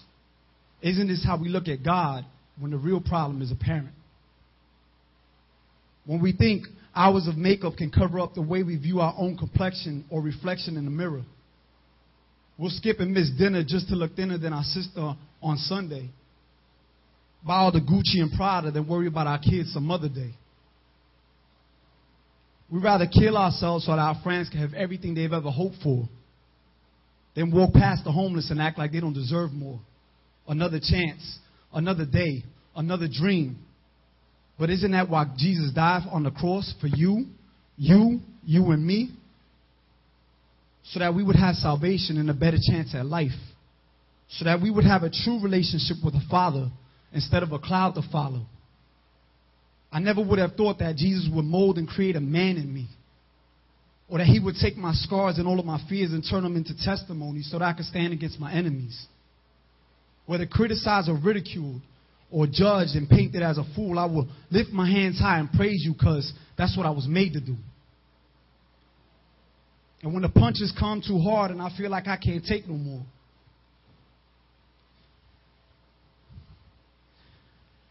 Isn't 0.81 1.07
this 1.07 1.23
how 1.25 1.39
we 1.41 1.47
look 1.47 1.67
at 1.67 1.83
God 1.83 2.25
when 2.59 2.71
the 2.71 2.77
real 2.77 2.99
problem 2.99 3.41
is 3.41 3.51
a 3.51 3.55
parent? 3.55 3.93
When 6.05 6.21
we 6.21 6.33
think 6.33 6.65
hours 6.95 7.27
of 7.27 7.37
makeup 7.37 7.77
can 7.77 7.91
cover 7.91 8.19
up 8.19 8.33
the 8.33 8.41
way 8.41 8.63
we 8.63 8.77
view 8.77 8.99
our 8.99 9.13
own 9.17 9.37
complexion 9.37 10.05
or 10.09 10.21
reflection 10.21 10.77
in 10.77 10.85
the 10.85 10.91
mirror. 10.91 11.23
We'll 12.57 12.69
skip 12.69 12.99
and 12.99 13.13
miss 13.13 13.29
dinner 13.37 13.63
just 13.67 13.89
to 13.89 13.95
look 13.95 14.15
thinner 14.15 14.37
than 14.37 14.53
our 14.53 14.63
sister 14.63 15.15
on 15.41 15.57
Sunday. 15.57 16.09
Buy 17.45 17.57
all 17.57 17.71
the 17.71 17.81
Gucci 17.81 18.21
and 18.21 18.31
Prada 18.31 18.71
then 18.71 18.87
worry 18.87 19.07
about 19.07 19.27
our 19.27 19.39
kids 19.39 19.73
some 19.73 19.91
other 19.91 20.09
day. 20.09 20.31
We'd 22.71 22.84
rather 22.84 23.06
kill 23.08 23.38
ourselves 23.38 23.86
so 23.86 23.91
that 23.91 23.99
our 23.99 24.19
friends 24.23 24.49
can 24.49 24.60
have 24.60 24.73
everything 24.73 25.13
they've 25.13 25.32
ever 25.32 25.51
hoped 25.51 25.78
for 25.84 26.10
than 27.36 27.51
walk 27.51 27.73
past 27.73 28.04
the 28.04 28.12
homeless 28.12 28.49
and 28.49 28.62
act 28.62 28.78
like 28.78 28.91
they 28.91 28.99
don't 28.99 29.13
deserve 29.13 29.51
more. 29.51 29.80
Another 30.47 30.80
chance, 30.80 31.39
another 31.73 32.06
day, 32.06 32.43
another 32.75 33.08
dream. 33.12 33.58
But 34.58 34.69
isn't 34.69 34.91
that 34.91 35.10
why 35.10 35.25
Jesus 35.38 35.71
died 35.73 36.04
on 36.12 36.23
the 36.23 36.32
cross 36.32 36.73
for 36.80 36.88
you, 36.88 37.25
you, 37.78 38.21
you, 38.43 38.71
and 38.71 38.86
me? 38.86 39.10
So 40.86 40.99
that 40.99 41.13
we 41.13 41.23
would 41.23 41.36
have 41.36 41.56
salvation 41.56 42.17
and 42.17 42.30
a 42.30 42.34
better 42.34 42.58
chance 42.71 42.95
at 42.95 43.06
life. 43.06 43.32
So 44.30 44.45
that 44.45 44.62
we 44.62 44.71
would 44.71 44.86
have 44.86 45.04
a 45.04 45.10
true 45.10 45.39
relationship 45.43 45.97
with 46.04 46.13
the 46.13 46.21
Father 46.30 46.69
instead 47.12 47.43
of 47.43 47.51
a 47.51 47.60
cloud 47.60 47.95
to 47.95 48.01
follow. 48.12 48.45
I 49.95 49.99
never 49.99 50.21
would 50.21 50.39
have 50.39 50.55
thought 50.55 50.79
that 50.79 50.97
Jesus 50.97 51.29
would 51.34 51.45
mold 51.45 51.77
and 51.77 51.88
create 51.88 52.17
a 52.17 52.19
man 52.19 52.58
in 52.58 52.73
me. 52.73 52.89
Or 54.10 54.17
that 54.17 54.27
he 54.27 54.41
would 54.41 54.55
take 54.62 54.75
my 54.75 54.91
scars 54.91 55.38
and 55.38 55.47
all 55.47 55.58
of 55.58 55.65
my 55.65 55.79
fears 55.88 56.12
and 56.12 56.21
turn 56.29 56.43
them 56.43 56.58
into 56.58 56.73
testimonies 56.84 57.49
so 57.49 57.60
that 57.60 57.65
I 57.65 57.71
could 57.71 57.86
stand 57.86 58.12
against 58.12 58.38
my 58.38 58.51
enemies. 58.51 59.05
Whether 60.25 60.47
criticized 60.47 61.08
or 61.08 61.15
ridiculed 61.15 61.81
or 62.29 62.45
judged 62.45 62.95
and 62.95 63.08
painted 63.10 63.41
as 63.41 63.58
a 63.58 63.63
fool, 63.73 63.97
I 63.97 64.03
will 64.03 64.27
lift 64.51 64.69
my 64.71 64.86
hands 64.86 65.17
high 65.17 65.39
and 65.39 65.49
praise 65.49 65.86
you 65.86 65.93
because 65.93 66.34
that's 66.58 66.75
what 66.75 66.86
I 66.86 66.89
was 66.89 67.08
made 67.08 67.31
to 67.31 67.39
do. 67.39 67.55
And 70.03 70.12
when 70.12 70.23
the 70.23 70.29
punches 70.29 70.73
come 70.77 71.01
too 71.08 71.19
hard 71.19 71.51
and 71.51 71.62
I 71.62 71.69
feel 71.77 71.89
like 71.89 72.08
I 72.08 72.17
can't 72.17 72.43
take 72.43 72.67
no 72.67 72.75
more, 72.75 73.05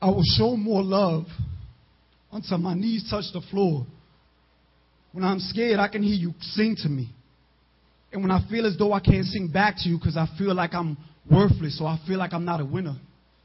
I 0.03 0.09
will 0.09 0.23
show 0.37 0.55
more 0.55 0.83
love 0.83 1.25
until 2.35 2.59
my 2.59 2.75
knees 2.75 3.07
touch 3.09 3.27
the 3.33 3.41
floor. 3.51 3.87
When 5.13 5.25
I'm 5.25 5.39
scared, 5.39 5.79
I 5.79 5.87
can 5.87 6.03
hear 6.03 6.17
you 6.17 6.35
sing 6.41 6.77
to 6.83 6.89
me. 6.89 7.09
And 8.13 8.23
when 8.23 8.33
I 8.33 8.45
feel 8.51 8.67
as 8.67 8.77
though 8.77 8.93
I 8.93 9.01
can't 9.01 9.25
sing 9.25 9.49
back 9.53 9.77
to 9.79 9.89
you 9.89 9.99
because 9.99 10.17
I 10.17 10.27
feel 10.37 10.55
like 10.55 10.75
I'm 10.75 10.99
worthless 11.31 11.79
or 11.81 11.87
I 11.87 11.99
feel 12.07 12.19
like 12.19 12.33
I'm 12.33 12.45
not 12.45 12.61
a 12.61 12.65
winner, 12.65 12.97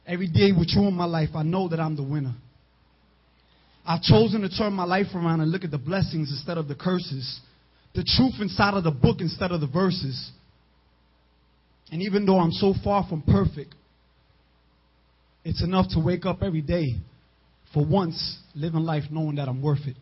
every 0.08 0.28
day 0.28 0.52
with 0.52 0.70
you 0.76 0.88
in 0.88 0.96
my 0.96 1.06
life, 1.06 1.30
I 1.36 1.44
know 1.44 1.70
that 1.70 1.80
I'm 1.80 1.96
the 1.96 2.04
winner. 2.04 2.34
I've 3.86 4.02
chosen 4.02 4.42
to 4.42 4.50
turn 4.50 4.74
my 4.74 4.84
life 4.84 5.08
around 5.14 5.42
and 5.42 5.52
look 5.52 5.64
at 5.64 5.72
the 5.72 5.78
blessings 5.78 6.32
instead 6.32 6.58
of 6.58 6.68
the 6.68 6.76
curses, 6.76 7.40
the 7.94 8.04
truth 8.04 8.34
inside 8.42 8.74
of 8.74 8.84
the 8.84 8.92
book 8.92 9.18
instead 9.20 9.52
of 9.52 9.62
the 9.62 9.68
verses. 9.68 10.32
And 11.92 12.02
even 12.02 12.26
though 12.26 12.40
I'm 12.40 12.52
so 12.52 12.74
far 12.84 13.06
from 13.08 13.22
perfect, 13.22 13.74
it's 15.44 15.64
enough 15.64 15.88
to 15.92 16.00
wake 16.00 16.26
up 16.26 16.42
every 16.42 16.62
day 16.62 16.96
for 17.74 17.86
once 17.86 18.38
living 18.56 18.82
life 18.82 19.04
knowing 19.12 19.36
that 19.36 19.48
I'm 19.48 19.62
worth 19.62 19.86
it. 19.86 19.96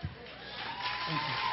Thank 0.00 1.20
you. 1.22 1.50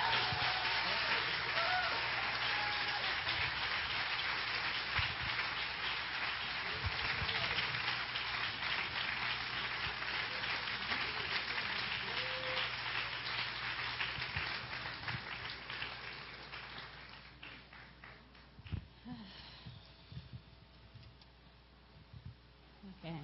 Okay. 23.03 23.17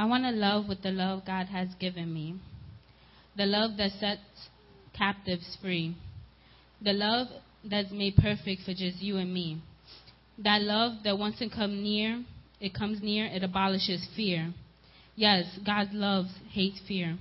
I 0.00 0.06
want 0.06 0.24
to 0.24 0.30
love 0.30 0.66
with 0.66 0.82
the 0.82 0.92
love 0.92 1.26
God 1.26 1.48
has 1.48 1.68
given 1.78 2.14
me. 2.14 2.36
The 3.36 3.44
love 3.44 3.72
that 3.76 3.90
sets 4.00 4.22
captives 4.96 5.58
free. 5.60 5.94
The 6.82 6.94
love 6.94 7.26
that's 7.62 7.92
made 7.92 8.16
perfect 8.16 8.62
for 8.64 8.72
just 8.72 9.02
you 9.02 9.18
and 9.18 9.30
me. 9.30 9.60
That 10.38 10.62
love 10.62 11.02
that 11.04 11.18
once 11.18 11.36
it 11.42 11.52
comes 11.52 11.82
near, 11.82 12.24
it 12.62 12.72
comes 12.72 13.02
near, 13.02 13.26
it 13.26 13.42
abolishes 13.42 14.08
fear. 14.16 14.54
Yes, 15.16 15.44
God 15.66 15.92
loves, 15.92 16.30
hates 16.50 16.80
fear. 16.88 17.18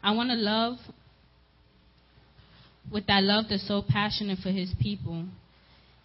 I 0.00 0.14
want 0.14 0.30
to 0.30 0.36
love 0.36 0.76
with 2.92 3.08
that 3.08 3.24
love 3.24 3.46
that's 3.50 3.66
so 3.66 3.82
passionate 3.88 4.38
for 4.40 4.50
his 4.50 4.72
people, 4.80 5.24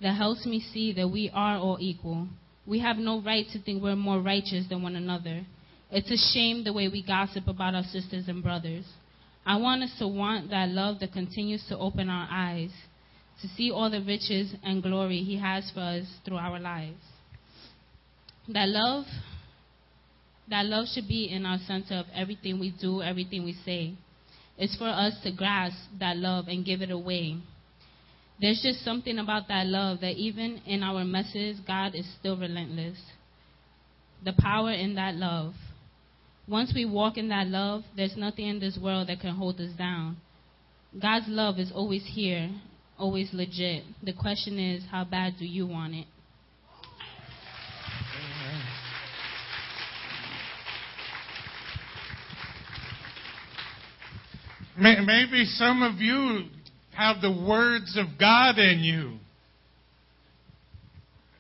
that 0.02 0.14
helps 0.14 0.48
me 0.48 0.60
see 0.74 0.92
that 0.94 1.08
we 1.08 1.30
are 1.36 1.58
all 1.58 1.78
equal. 1.80 2.30
We 2.66 2.80
have 2.80 2.98
no 2.98 3.22
right 3.22 3.46
to 3.54 3.62
think 3.62 3.84
we're 3.84 3.96
more 3.96 4.20
righteous 4.20 4.66
than 4.70 4.82
one 4.82 4.96
another. 4.96 5.46
It's 5.92 6.12
a 6.12 6.34
shame 6.34 6.64
the 6.64 6.74
way 6.74 6.88
we 6.88 7.04
gossip 7.04 7.48
about 7.48 7.74
our 7.74 7.84
sisters 7.84 8.28
and 8.28 8.44
brothers. 8.44 8.86
I 9.46 9.58
want 9.58 9.82
us 9.82 9.92
to 10.00 10.08
want 10.08 10.52
that 10.52 10.70
love 10.70 11.00
that 11.00 11.14
continues 11.14 11.66
to 11.70 11.78
open 11.78 12.10
our 12.10 12.28
eyes, 12.30 12.70
to 13.42 13.48
see 13.48 13.72
all 13.72 13.90
the 13.90 14.02
riches 14.02 14.54
and 14.64 14.84
glory 14.84 15.24
he 15.24 15.40
has 15.40 15.72
for 15.74 15.80
us 15.80 16.06
through 16.26 16.38
our 16.38 16.60
lives. 16.60 17.02
That 18.50 18.70
love, 18.70 19.06
that 20.50 20.66
love 20.66 20.86
should 20.94 21.08
be 21.08 21.30
in 21.32 21.46
our 21.46 21.58
center 21.66 21.96
of 21.96 22.06
everything 22.14 22.60
we 22.60 22.74
do, 22.80 23.02
everything 23.02 23.44
we 23.44 23.56
say. 23.66 23.96
It's 24.58 24.76
for 24.76 24.90
us 24.90 25.14
to 25.24 25.32
grasp 25.32 25.78
that 26.00 26.18
love 26.18 26.48
and 26.48 26.66
give 26.66 26.82
it 26.82 26.92
away. 26.92 27.38
There's 28.42 28.62
just 28.62 28.84
something 28.86 29.18
about 29.18 29.48
that 29.48 29.66
love 29.66 30.02
that 30.02 30.16
even 30.18 30.62
in 30.66 30.84
our 30.84 31.04
messes, 31.04 31.60
God 31.66 31.96
is 31.96 32.06
still 32.20 32.38
relentless. 32.38 32.98
The 34.24 34.34
power 34.38 34.72
in 34.72 34.96
that 34.96 35.16
love. 35.16 35.54
Once 36.50 36.72
we 36.74 36.84
walk 36.84 37.18
in 37.18 37.30
that 37.30 37.46
love, 37.48 37.84
there's 37.96 38.18
nothing 38.18 38.48
in 38.48 38.60
this 38.60 38.78
world 38.82 39.08
that 39.08 39.20
can 39.20 39.36
hold 39.36 39.60
us 39.60 39.72
down. 39.78 40.18
God's 41.00 41.28
love 41.28 41.60
is 41.60 41.72
always 41.74 42.04
here, 42.06 42.50
always 42.98 43.30
legit. 43.34 43.84
The 44.02 44.14
question 44.14 44.58
is, 44.58 44.84
how 44.90 45.04
bad 45.04 45.36
do 45.38 45.46
you 45.46 45.68
want 45.68 45.94
it? 45.94 46.08
Maybe 54.76 55.46
some 55.46 55.84
of 55.84 56.00
you 56.00 56.46
have 56.96 57.22
the 57.22 57.32
words 57.32 57.98
of 57.98 58.18
God 58.20 58.58
in 58.58 58.80
you. 58.80 59.20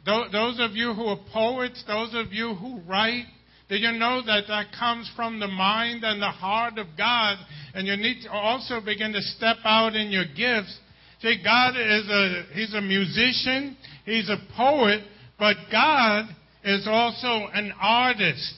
Those 0.05 0.59
of 0.59 0.71
you 0.73 0.93
who 0.93 1.05
are 1.05 1.19
poets, 1.33 1.83
those 1.87 2.13
of 2.13 2.33
you 2.33 2.53
who 2.53 2.81
write, 2.81 3.25
do 3.69 3.75
you 3.75 3.91
know 3.91 4.23
that 4.25 4.45
that 4.47 4.67
comes 4.77 5.09
from 5.15 5.39
the 5.39 5.47
mind 5.47 6.03
and 6.03 6.19
the 6.19 6.25
heart 6.25 6.79
of 6.79 6.87
God? 6.97 7.37
And 7.75 7.85
you 7.87 7.95
need 7.95 8.23
to 8.23 8.31
also 8.31 8.81
begin 8.83 9.13
to 9.13 9.21
step 9.21 9.57
out 9.63 9.95
in 9.95 10.09
your 10.09 10.25
gifts. 10.25 10.75
See, 11.21 11.37
God 11.43 11.75
is 11.75 12.09
a, 12.09 12.45
he's 12.53 12.73
a 12.73 12.81
musician, 12.81 13.77
he's 14.05 14.27
a 14.27 14.37
poet, 14.57 15.01
but 15.37 15.55
God 15.71 16.25
is 16.63 16.87
also 16.89 17.47
an 17.53 17.71
artist. 17.79 18.55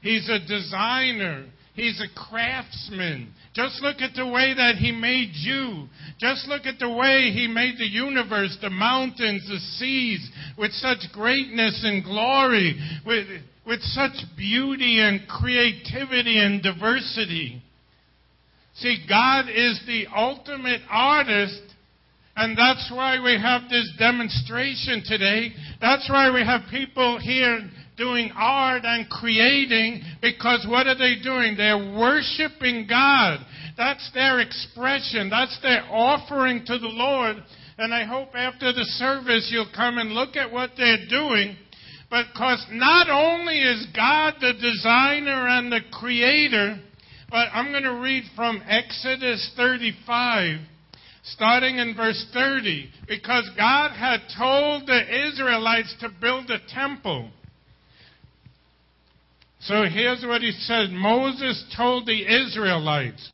He's 0.00 0.28
a 0.30 0.38
designer. 0.38 1.46
He's 1.74 2.00
a 2.00 2.28
craftsman. 2.28 3.32
Just 3.52 3.82
look 3.82 3.96
at 4.00 4.14
the 4.14 4.26
way 4.26 4.54
that 4.54 4.76
he 4.76 4.92
made 4.92 5.30
you. 5.32 5.88
Just 6.18 6.48
look 6.48 6.66
at 6.66 6.78
the 6.78 6.90
way 6.90 7.32
he 7.32 7.48
made 7.48 7.78
the 7.78 7.86
universe, 7.86 8.56
the 8.62 8.70
mountains, 8.70 9.46
the 9.48 9.58
seas, 9.58 10.26
with 10.56 10.72
such 10.72 11.00
greatness 11.12 11.82
and 11.84 12.04
glory, 12.04 12.80
with, 13.04 13.26
with 13.66 13.80
such 13.82 14.12
beauty 14.36 15.00
and 15.00 15.26
creativity 15.28 16.38
and 16.38 16.62
diversity. 16.62 17.62
See, 18.76 19.04
God 19.08 19.48
is 19.48 19.80
the 19.86 20.06
ultimate 20.14 20.82
artist, 20.90 21.62
and 22.36 22.58
that's 22.58 22.90
why 22.92 23.20
we 23.22 23.38
have 23.40 23.70
this 23.70 23.90
demonstration 23.98 25.02
today. 25.06 25.52
That's 25.80 26.08
why 26.10 26.30
we 26.32 26.40
have 26.40 26.62
people 26.70 27.18
here 27.20 27.60
doing 27.96 28.32
art 28.34 28.82
and 28.84 29.08
creating, 29.08 30.02
because 30.20 30.66
what 30.68 30.88
are 30.88 30.98
they 30.98 31.22
doing? 31.22 31.56
They're 31.56 31.96
worshiping 31.96 32.86
God. 32.88 33.38
That's 33.76 34.10
their 34.12 34.40
expression. 34.40 35.30
That's 35.30 35.56
their 35.62 35.84
offering 35.90 36.64
to 36.66 36.78
the 36.78 36.88
Lord. 36.88 37.36
And 37.78 37.94
I 37.94 38.04
hope 38.04 38.34
after 38.34 38.72
the 38.72 38.84
service 38.84 39.48
you'll 39.52 39.70
come 39.74 39.98
and 39.98 40.10
look 40.10 40.36
at 40.36 40.50
what 40.50 40.70
they're 40.76 41.06
doing. 41.08 41.56
Because 42.14 42.64
not 42.70 43.10
only 43.10 43.58
is 43.58 43.86
God 43.94 44.34
the 44.40 44.52
designer 44.52 45.48
and 45.48 45.72
the 45.72 45.80
creator, 45.90 46.78
but 47.28 47.48
I'm 47.52 47.72
going 47.72 47.82
to 47.82 48.00
read 48.00 48.22
from 48.36 48.62
Exodus 48.68 49.50
35, 49.56 50.60
starting 51.24 51.78
in 51.78 51.96
verse 51.96 52.24
30, 52.32 52.88
because 53.08 53.50
God 53.56 53.90
had 53.96 54.20
told 54.38 54.86
the 54.86 55.28
Israelites 55.28 55.92
to 56.00 56.08
build 56.20 56.50
a 56.50 56.60
temple. 56.72 57.30
So 59.58 59.82
here's 59.82 60.24
what 60.24 60.42
he 60.42 60.52
said. 60.52 60.90
Moses 60.90 61.64
told 61.76 62.06
the 62.06 62.22
Israelites 62.22 63.28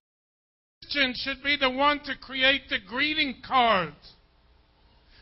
Christians 0.81 1.21
should 1.23 1.43
be 1.45 1.59
the 1.61 1.69
one 1.69 2.01
to 2.05 2.17
create 2.19 2.63
the 2.71 2.79
greeting 2.89 3.43
cards, 3.47 4.15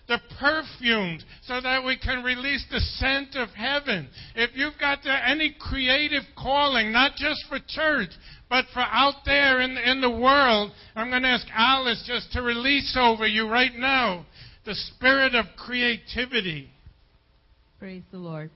the 0.09 0.19
perfumes, 0.41 1.25
so 1.43 1.61
that 1.61 1.85
we 1.85 1.99
can 1.99 2.25
release 2.25 2.65
the 2.71 2.81
scent 2.81 3.37
of 3.37 3.51
heaven. 3.51 4.09
If 4.35 4.51
you've 4.55 4.79
got 4.81 5.01
any 5.07 5.55
creative 5.61 6.23
calling, 6.37 6.91
not 6.91 7.15
just 7.17 7.45
for 7.49 7.59
church, 7.69 8.11
but 8.49 8.65
for 8.73 8.81
out 8.81 9.25
there 9.27 9.61
in, 9.61 9.77
in 9.77 10.01
the 10.01 10.11
world, 10.11 10.73
I'm 10.97 11.11
going 11.11 11.23
to 11.23 11.29
ask 11.29 11.47
Alice 11.55 12.03
just 12.07 12.33
to 12.33 12.43
release 12.43 12.97
over 12.99 13.27
you 13.27 13.49
right 13.49 13.75
now 13.77 14.25
the 14.65 14.75
spirit 14.75 15.35
of 15.35 15.47
creativity. 15.57 16.71
Praise 17.79 18.03
the 18.11 18.19
Lord. 18.19 18.51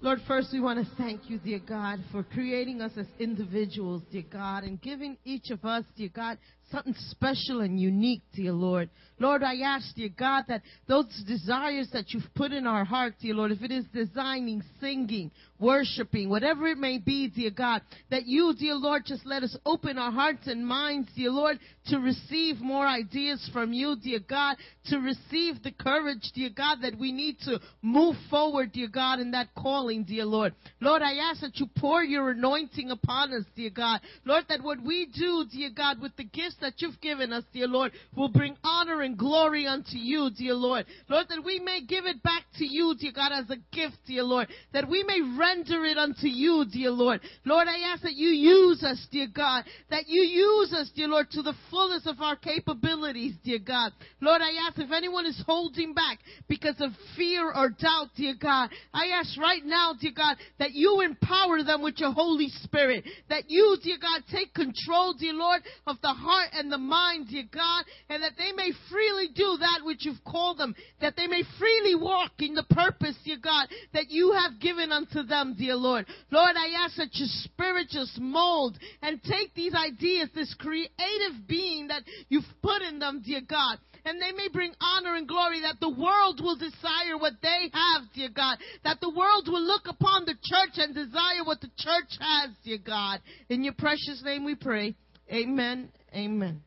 Lord, 0.00 0.20
first 0.28 0.50
we 0.52 0.60
want 0.60 0.78
to 0.78 0.96
thank 0.96 1.28
you, 1.30 1.38
dear 1.38 1.58
God, 1.58 2.00
for 2.12 2.22
creating 2.22 2.80
us 2.80 2.92
as 2.96 3.06
individuals, 3.18 4.02
dear 4.12 4.24
God, 4.30 4.62
and 4.62 4.80
giving 4.80 5.16
each 5.24 5.50
of 5.50 5.64
us, 5.64 5.84
dear 5.96 6.10
God, 6.14 6.38
something 6.70 6.94
special 7.10 7.60
and 7.60 7.80
unique, 7.80 8.22
dear 8.34 8.52
Lord. 8.52 8.90
Lord, 9.18 9.42
I 9.42 9.56
ask, 9.60 9.94
dear 9.94 10.10
God, 10.16 10.44
that 10.48 10.62
those 10.86 11.06
desires 11.26 11.88
that 11.92 12.12
you've 12.12 12.34
put 12.34 12.52
in 12.52 12.66
our 12.66 12.84
heart, 12.84 13.14
dear 13.20 13.34
Lord, 13.34 13.50
if 13.50 13.62
it 13.62 13.70
is 13.70 13.84
designing, 13.94 14.62
singing, 14.80 15.30
worshiping, 15.58 16.28
whatever 16.28 16.66
it 16.66 16.76
may 16.76 16.98
be, 16.98 17.28
dear 17.28 17.50
God, 17.50 17.80
that 18.10 18.26
you, 18.26 18.54
dear 18.58 18.74
Lord, 18.74 19.04
just 19.06 19.24
let 19.24 19.42
us 19.42 19.56
open 19.64 19.96
our 19.96 20.12
hearts 20.12 20.46
and 20.46 20.66
minds, 20.66 21.08
dear 21.16 21.30
Lord, 21.30 21.58
to 21.86 21.98
receive 21.98 22.60
more 22.60 22.86
ideas 22.86 23.48
from 23.52 23.72
you, 23.72 23.96
dear 24.02 24.18
God, 24.18 24.56
to 24.86 24.98
receive 24.98 25.62
the 25.62 25.72
courage, 25.72 26.30
dear 26.34 26.50
God, 26.54 26.78
that 26.82 26.98
we 26.98 27.12
need 27.12 27.38
to 27.44 27.58
move 27.80 28.16
forward, 28.28 28.72
dear 28.72 28.88
God, 28.88 29.18
in 29.18 29.30
that 29.30 29.48
calling, 29.56 30.04
dear 30.04 30.24
Lord. 30.24 30.54
Lord, 30.80 31.02
I 31.02 31.14
ask 31.30 31.40
that 31.40 31.58
you 31.58 31.68
pour 31.78 32.02
your 32.02 32.30
anointing 32.30 32.90
upon 32.90 33.32
us, 33.32 33.44
dear 33.54 33.70
God. 33.70 34.00
Lord, 34.24 34.44
that 34.48 34.62
what 34.62 34.82
we 34.82 35.06
do, 35.06 35.46
dear 35.50 35.70
God, 35.74 36.00
with 36.00 36.14
the 36.16 36.24
gifts 36.24 36.56
that 36.60 36.74
you've 36.78 37.00
given 37.00 37.32
us, 37.32 37.44
dear 37.52 37.68
Lord, 37.68 37.92
will 38.14 38.28
bring 38.28 38.56
honor 38.62 39.02
and 39.06 39.16
glory 39.16 39.66
unto 39.66 39.96
you, 39.96 40.30
dear 40.36 40.54
Lord. 40.54 40.84
Lord, 41.08 41.26
that 41.28 41.44
we 41.44 41.60
may 41.60 41.80
give 41.80 42.04
it 42.04 42.22
back 42.22 42.42
to 42.58 42.66
you, 42.66 42.94
dear 42.98 43.12
God, 43.12 43.32
as 43.32 43.48
a 43.48 43.56
gift, 43.74 43.96
dear 44.06 44.24
Lord. 44.24 44.48
That 44.72 44.88
we 44.88 45.04
may 45.04 45.20
render 45.38 45.84
it 45.84 45.96
unto 45.96 46.26
you, 46.26 46.66
dear 46.70 46.90
Lord. 46.90 47.20
Lord, 47.44 47.68
I 47.68 47.92
ask 47.92 48.02
that 48.02 48.14
you 48.14 48.28
use 48.28 48.82
us, 48.82 49.06
dear 49.10 49.28
God. 49.34 49.64
That 49.90 50.04
you 50.08 50.22
use 50.22 50.72
us, 50.72 50.90
dear 50.94 51.08
Lord, 51.08 51.30
to 51.30 51.42
the 51.42 51.54
fullest 51.70 52.06
of 52.06 52.20
our 52.20 52.36
capabilities, 52.36 53.34
dear 53.44 53.60
God. 53.60 53.92
Lord, 54.20 54.42
I 54.42 54.66
ask 54.66 54.78
if 54.78 54.90
anyone 54.90 55.24
is 55.24 55.42
holding 55.46 55.94
back 55.94 56.18
because 56.48 56.76
of 56.80 56.90
fear 57.16 57.52
or 57.54 57.70
doubt, 57.70 58.08
dear 58.16 58.34
God, 58.38 58.70
I 58.92 59.06
ask 59.14 59.38
right 59.38 59.64
now, 59.64 59.94
dear 59.98 60.12
God, 60.14 60.36
that 60.58 60.72
you 60.72 61.00
empower 61.00 61.62
them 61.62 61.80
with 61.80 61.94
your 61.98 62.12
Holy 62.12 62.48
Spirit. 62.48 63.04
That 63.28 63.44
you, 63.46 63.76
dear 63.82 63.98
God, 64.00 64.22
take 64.32 64.52
control, 64.52 65.14
dear 65.14 65.32
Lord, 65.32 65.62
of 65.86 65.96
the 66.02 66.08
heart 66.08 66.50
and 66.52 66.72
the 66.72 66.78
mind, 66.78 67.28
dear 67.28 67.44
God, 67.52 67.84
and 68.10 68.22
that 68.22 68.32
they 68.36 68.50
may 68.52 68.72
freely 68.96 69.28
do 69.34 69.58
that 69.60 69.84
which 69.84 70.06
you've 70.06 70.24
called 70.24 70.56
them, 70.56 70.74
that 71.02 71.16
they 71.16 71.26
may 71.26 71.42
freely 71.58 71.94
walk 71.94 72.32
in 72.38 72.54
the 72.54 72.64
purpose, 72.70 73.14
dear 73.26 73.36
God, 73.42 73.68
that 73.92 74.06
you 74.08 74.32
have 74.32 74.58
given 74.58 74.90
unto 74.90 75.22
them, 75.22 75.54
dear 75.58 75.74
Lord. 75.74 76.06
Lord, 76.30 76.56
I 76.56 76.84
ask 76.84 76.96
that 76.96 77.10
your 77.12 77.28
spirit 77.28 77.88
just 77.90 78.18
mold 78.18 78.78
and 79.02 79.22
take 79.22 79.52
these 79.54 79.74
ideas, 79.74 80.30
this 80.34 80.54
creative 80.58 81.46
being 81.46 81.88
that 81.88 82.04
you've 82.30 82.44
put 82.62 82.80
in 82.80 82.98
them, 82.98 83.22
dear 83.22 83.42
God, 83.46 83.76
and 84.06 84.18
they 84.18 84.32
may 84.32 84.48
bring 84.50 84.72
honor 84.80 85.16
and 85.16 85.28
glory 85.28 85.60
that 85.60 85.80
the 85.80 85.90
world 85.90 86.40
will 86.40 86.56
desire 86.56 87.18
what 87.18 87.34
they 87.42 87.70
have, 87.74 88.02
dear 88.14 88.30
God, 88.30 88.56
that 88.84 89.00
the 89.00 89.10
world 89.10 89.46
will 89.46 89.62
look 89.62 89.86
upon 89.86 90.24
the 90.24 90.36
church 90.42 90.76
and 90.76 90.94
desire 90.94 91.44
what 91.44 91.60
the 91.60 91.70
church 91.76 92.16
has, 92.18 92.50
dear 92.64 92.78
God. 92.78 93.20
In 93.50 93.62
your 93.62 93.74
precious 93.74 94.22
name 94.24 94.44
we 94.44 94.54
pray. 94.54 94.94
Amen. 95.30 95.90
Amen. 96.14 96.62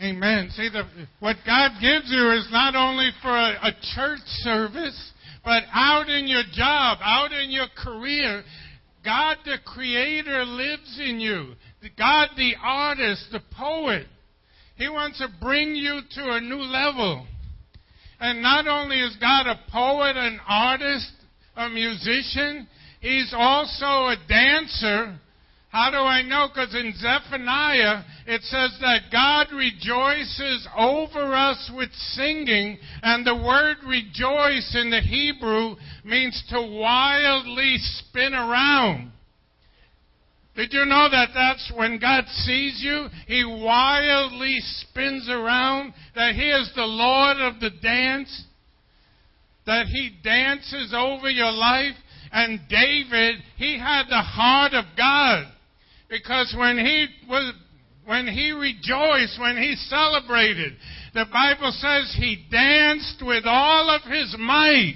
Amen. 0.00 0.48
See, 0.50 0.68
the, 0.68 0.84
what 1.18 1.36
God 1.44 1.72
gives 1.80 2.06
you 2.08 2.30
is 2.30 2.48
not 2.52 2.76
only 2.76 3.10
for 3.20 3.30
a, 3.30 3.58
a 3.62 3.72
church 3.94 4.20
service, 4.42 5.12
but 5.44 5.64
out 5.72 6.08
in 6.08 6.28
your 6.28 6.44
job, 6.52 6.98
out 7.02 7.32
in 7.32 7.50
your 7.50 7.66
career. 7.76 8.44
God, 9.04 9.38
the 9.44 9.56
Creator, 9.64 10.44
lives 10.44 11.00
in 11.00 11.18
you. 11.18 11.54
God, 11.96 12.28
the 12.36 12.52
artist, 12.62 13.26
the 13.32 13.40
poet. 13.56 14.06
He 14.76 14.88
wants 14.88 15.18
to 15.18 15.28
bring 15.40 15.74
you 15.74 16.00
to 16.12 16.32
a 16.32 16.40
new 16.40 16.62
level. 16.62 17.26
And 18.20 18.40
not 18.40 18.68
only 18.68 19.00
is 19.00 19.16
God 19.20 19.46
a 19.46 19.58
poet, 19.72 20.16
an 20.16 20.38
artist, 20.46 21.10
a 21.56 21.68
musician, 21.68 22.68
He's 23.00 23.32
also 23.36 24.08
a 24.08 24.16
dancer 24.28 25.18
how 25.70 25.90
do 25.90 25.98
I 25.98 26.22
know? 26.22 26.48
Because 26.48 26.74
in 26.74 26.94
Zephaniah, 26.96 28.02
it 28.26 28.42
says 28.42 28.78
that 28.80 29.12
God 29.12 29.48
rejoices 29.54 30.66
over 30.74 31.34
us 31.34 31.70
with 31.76 31.92
singing, 31.92 32.78
and 33.02 33.26
the 33.26 33.36
word 33.36 33.76
rejoice 33.86 34.74
in 34.74 34.90
the 34.90 35.00
Hebrew 35.00 35.76
means 36.04 36.42
to 36.48 36.60
wildly 36.60 37.76
spin 37.78 38.32
around. 38.32 39.12
Did 40.56 40.72
you 40.72 40.86
know 40.86 41.08
that 41.10 41.28
that's 41.34 41.70
when 41.76 42.00
God 42.00 42.24
sees 42.28 42.80
you? 42.82 43.06
He 43.26 43.44
wildly 43.44 44.56
spins 44.60 45.28
around, 45.28 45.92
that 46.14 46.34
He 46.34 46.48
is 46.48 46.72
the 46.74 46.82
Lord 46.82 47.36
of 47.36 47.60
the 47.60 47.70
dance, 47.82 48.44
that 49.66 49.86
He 49.86 50.16
dances 50.24 50.94
over 50.96 51.28
your 51.28 51.52
life. 51.52 51.94
And 52.32 52.60
David, 52.68 53.36
he 53.56 53.78
had 53.78 54.04
the 54.08 54.20
heart 54.20 54.74
of 54.74 54.84
God. 54.96 55.46
Because 56.08 56.54
when 56.56 56.78
he 56.78 57.06
was 57.28 57.52
when 58.06 58.26
he 58.26 58.52
rejoiced, 58.52 59.38
when 59.38 59.58
he 59.58 59.74
celebrated, 59.76 60.72
the 61.12 61.26
Bible 61.30 61.70
says 61.72 62.14
he 62.16 62.46
danced 62.50 63.22
with 63.22 63.44
all 63.44 63.90
of 63.90 64.00
his 64.10 64.34
might. 64.38 64.94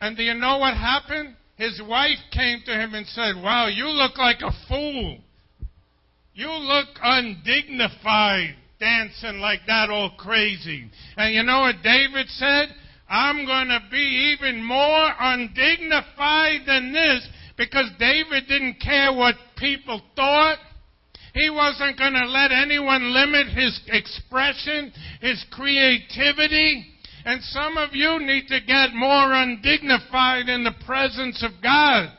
And 0.00 0.16
do 0.16 0.22
you 0.22 0.34
know 0.34 0.58
what 0.58 0.74
happened? 0.74 1.34
His 1.56 1.80
wife 1.88 2.18
came 2.32 2.60
to 2.66 2.72
him 2.72 2.94
and 2.94 3.06
said, 3.06 3.34
Wow, 3.36 3.68
you 3.68 3.86
look 3.86 4.18
like 4.18 4.42
a 4.42 4.52
fool. 4.68 5.18
You 6.34 6.50
look 6.50 6.88
undignified 7.02 8.54
dancing 8.78 9.40
like 9.40 9.60
that 9.66 9.90
all 9.90 10.12
crazy. 10.18 10.88
And 11.16 11.34
you 11.34 11.42
know 11.42 11.60
what 11.60 11.82
David 11.82 12.28
said? 12.28 12.68
I'm 13.08 13.46
going 13.46 13.68
to 13.68 13.80
be 13.90 14.36
even 14.36 14.62
more 14.62 15.12
undignified 15.18 16.60
than 16.66 16.92
this 16.92 17.26
because 17.58 17.90
David 17.98 18.44
didn't 18.48 18.80
care 18.80 19.12
what 19.12 19.34
people 19.58 20.00
thought. 20.16 20.58
He 21.34 21.50
wasn't 21.50 21.98
going 21.98 22.14
to 22.14 22.26
let 22.26 22.52
anyone 22.52 23.12
limit 23.12 23.48
his 23.48 23.78
expression, 23.88 24.92
his 25.20 25.44
creativity. 25.50 26.86
And 27.24 27.42
some 27.42 27.76
of 27.76 27.90
you 27.92 28.20
need 28.20 28.46
to 28.48 28.60
get 28.60 28.94
more 28.94 29.34
undignified 29.34 30.48
in 30.48 30.64
the 30.64 30.72
presence 30.86 31.44
of 31.44 31.50
God. 31.62 32.10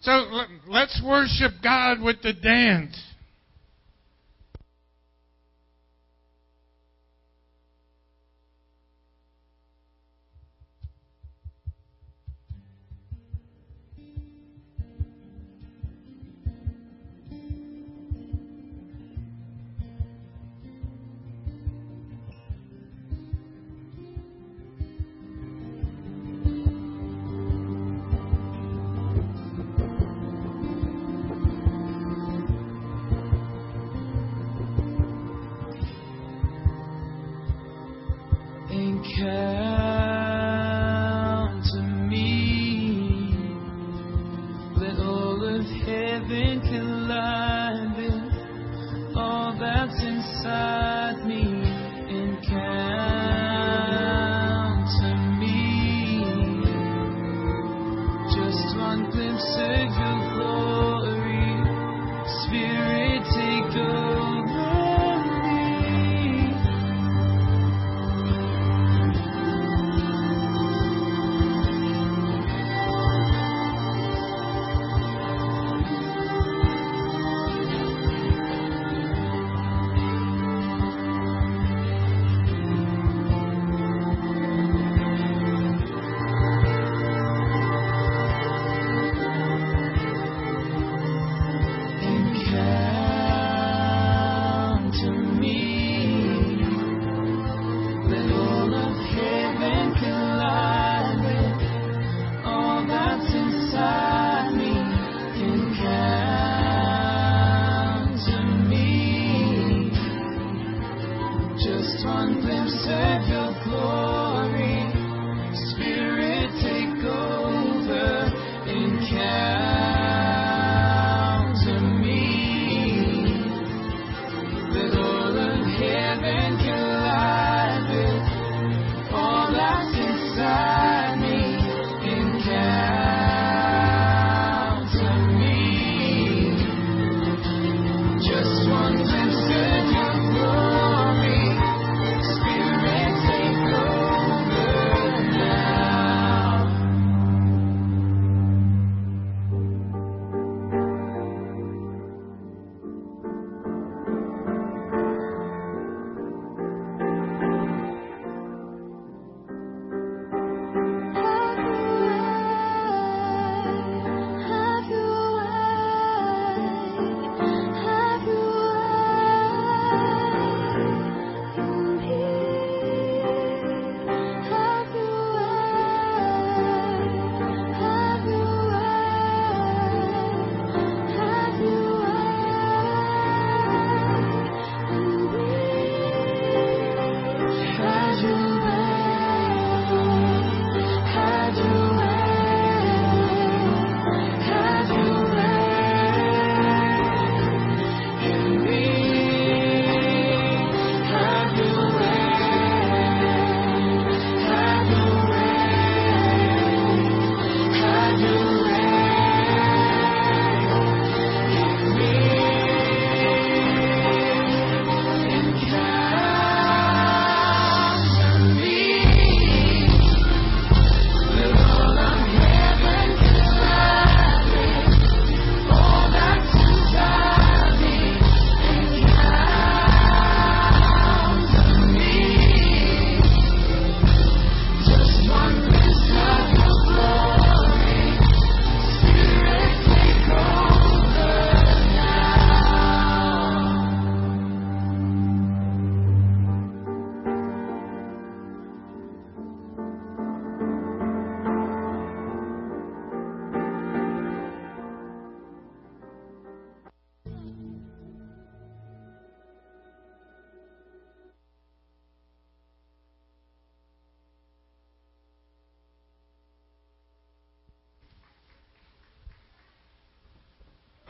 So 0.00 0.12
let's 0.68 1.02
worship 1.04 1.52
God 1.62 2.00
with 2.00 2.22
the 2.22 2.32
dance. 2.32 2.96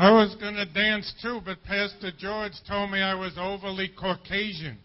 I 0.05 0.11
was 0.11 0.35
going 0.35 0.57
to 0.57 0.67
dance 0.67 1.11
too, 1.23 1.41
but 1.47 1.65
Pastor 1.65 2.11
George 2.19 2.53
told 2.69 2.91
me 2.91 3.01
I 3.01 3.15
was 3.15 3.33
overly 3.39 3.91
Caucasian. 3.99 4.77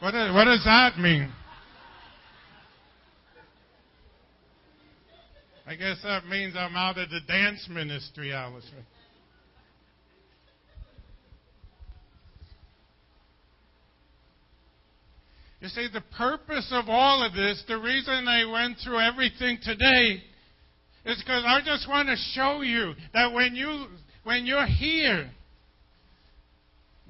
What, 0.00 0.12
what 0.12 0.44
does 0.44 0.62
that 0.66 0.98
mean? 0.98 1.32
I 5.66 5.76
guess 5.76 5.96
that 6.02 6.26
means 6.26 6.56
I'm 6.58 6.76
out 6.76 6.98
of 6.98 7.08
the 7.08 7.20
dance 7.26 7.66
ministry, 7.70 8.34
Alice. 8.34 8.70
You 15.62 15.68
see, 15.68 15.88
the 15.90 16.04
purpose 16.18 16.68
of 16.72 16.90
all 16.90 17.24
of 17.24 17.32
this, 17.32 17.64
the 17.66 17.78
reason 17.78 18.28
I 18.28 18.44
went 18.44 18.76
through 18.84 19.00
everything 19.00 19.56
today, 19.62 20.22
is 21.06 21.16
because 21.16 21.44
I 21.46 21.60
just 21.64 21.88
want 21.88 22.08
to 22.08 22.16
show 22.34 22.60
you 22.60 22.92
that 23.14 23.32
when 23.32 23.54
you 23.54 23.86
when 24.26 24.44
you're 24.44 24.66
here, 24.66 25.30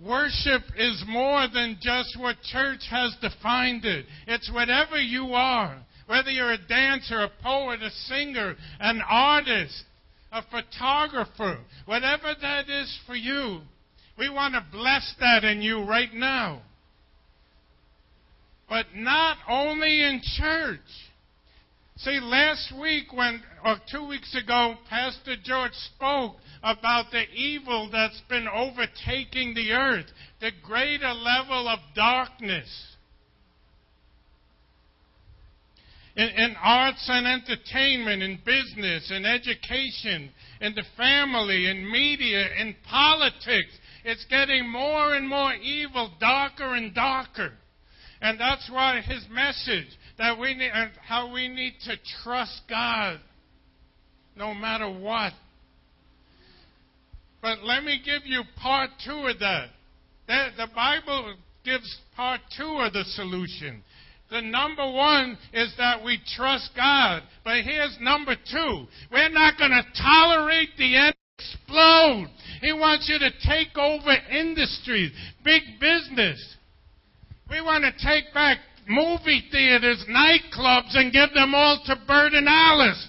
worship 0.05 0.61
is 0.77 1.03
more 1.09 1.47
than 1.53 1.79
just 1.81 2.15
what 2.21 2.37
church 2.43 2.83
has 2.91 3.17
defined 3.23 3.87
it. 3.87 4.05
It's 4.27 4.53
whatever 4.53 5.01
you 5.01 5.33
are. 5.33 5.79
Whether 6.09 6.29
you're 6.29 6.53
a 6.53 6.69
dancer, 6.69 7.23
a 7.23 7.31
poet, 7.43 7.81
a 7.81 7.89
singer, 7.91 8.55
an 8.81 9.01
artist, 9.09 9.85
a 10.31 10.43
photographer, 10.43 11.59
whatever 11.87 12.35
that 12.43 12.69
is 12.69 12.99
for 13.07 13.17
you, 13.17 13.61
we 14.19 14.29
want 14.29 14.53
to 14.53 14.67
bless 14.71 15.15
that 15.19 15.43
in 15.43 15.63
you 15.63 15.85
right 15.85 16.13
now. 16.13 16.61
But 18.69 18.89
not 18.95 19.39
only 19.49 20.05
in 20.05 20.21
church. 20.37 20.81
See, 21.97 22.21
last 22.21 22.75
week, 22.79 23.11
when, 23.15 23.43
or 23.65 23.77
two 23.91 24.07
weeks 24.07 24.37
ago, 24.37 24.75
Pastor 24.91 25.37
George 25.43 25.73
spoke 25.73 26.37
about 26.67 27.13
the 27.13 27.23
evil 27.33 27.89
that's 27.93 28.21
been 28.29 28.49
overtaking 28.49 29.55
the 29.55 29.71
earth, 29.71 30.07
the 30.41 30.51
greater 30.65 31.13
level 31.13 31.69
of 31.69 31.79
darkness. 31.95 32.69
In, 36.17 36.29
in, 36.29 36.57
arts 36.61 37.09
and 37.09 37.25
entertainment, 37.25 38.23
in 38.23 38.41
business, 38.45 39.13
in 39.13 39.25
education, 39.25 40.31
in 40.61 40.75
the 40.75 40.83
family, 40.97 41.71
in 41.71 41.89
media, 41.89 42.49
in 42.59 42.75
politics. 42.89 43.79
It's 44.05 44.25
getting 44.25 44.69
more 44.69 45.15
and 45.15 45.29
more 45.29 45.55
evil, 45.55 46.11
darker 46.19 46.75
and 46.75 46.93
darker. 46.93 47.53
And 48.21 48.41
that's 48.41 48.69
why 48.73 49.03
his 49.03 49.25
message 49.31 49.97
that 50.19 50.37
we 50.37 50.55
need, 50.55 50.73
how 51.07 51.33
we 51.33 51.47
need 51.47 51.75
to 51.85 51.97
trust 52.25 52.63
God 52.69 53.21
no 54.35 54.53
matter 54.53 54.91
what. 54.91 55.33
But 57.43 57.63
let 57.63 57.85
me 57.85 58.01
give 58.05 58.23
you 58.25 58.43
part 58.61 58.91
two 59.05 59.27
of 59.27 59.39
that. 59.41 59.69
The 60.27 60.69
Bible 60.75 61.37
gives 61.65 61.99
part 62.17 62.41
two 62.57 62.79
of 62.81 62.93
the 62.93 63.05
solution. 63.05 63.83
The 64.31 64.41
number 64.41 64.91
one 64.91 65.39
is 65.53 65.73
that 65.79 66.03
we 66.05 66.19
trust 66.37 66.71
God. 66.75 67.23
But 67.45 67.63
here's 67.63 67.97
number 68.01 68.35
two. 68.35 68.87
We're 69.13 69.29
not 69.29 69.57
going 69.59 69.71
to 69.71 69.85
tolerate 70.03 70.71
the 70.77 70.97
enemy 70.97 71.13
explode. 71.39 72.29
He 72.61 72.73
wants 72.73 73.09
you 73.09 73.19
to 73.19 73.31
take 73.47 73.77
over 73.77 74.13
industries, 74.31 75.13
big 75.45 75.63
business. 75.81 76.57
We 77.51 77.61
want 77.61 77.85
to 77.85 77.93
take 78.05 78.33
back 78.33 78.59
movie 78.89 79.45
theaters, 79.51 80.05
nightclubs, 80.09 80.97
and 80.97 81.13
give 81.13 81.33
them 81.35 81.55
all 81.55 81.81
to 81.87 81.97
Bert 82.07 82.33
and 82.33 82.49
Alice. 82.49 83.09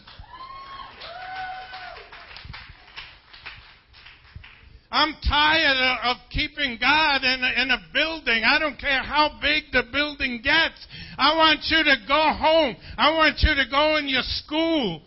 I'm 4.89 5.13
tired 5.27 5.99
of 6.05 6.17
keeping 6.29 6.77
God 6.79 7.23
in 7.23 7.43
a, 7.43 7.61
in 7.61 7.71
a 7.71 7.77
building. 7.93 8.43
I 8.45 8.57
don't 8.57 8.79
care 8.79 9.03
how 9.03 9.37
big 9.41 9.65
the 9.73 9.83
building 9.91 10.39
gets. 10.41 10.87
I 11.17 11.35
want 11.35 11.59
you 11.67 11.83
to 11.83 11.95
go 12.07 12.33
home. 12.33 12.75
I 12.97 13.11
want 13.11 13.35
you 13.39 13.53
to 13.53 13.69
go 13.69 13.97
in 13.97 14.07
your 14.07 14.23
school. 14.23 15.01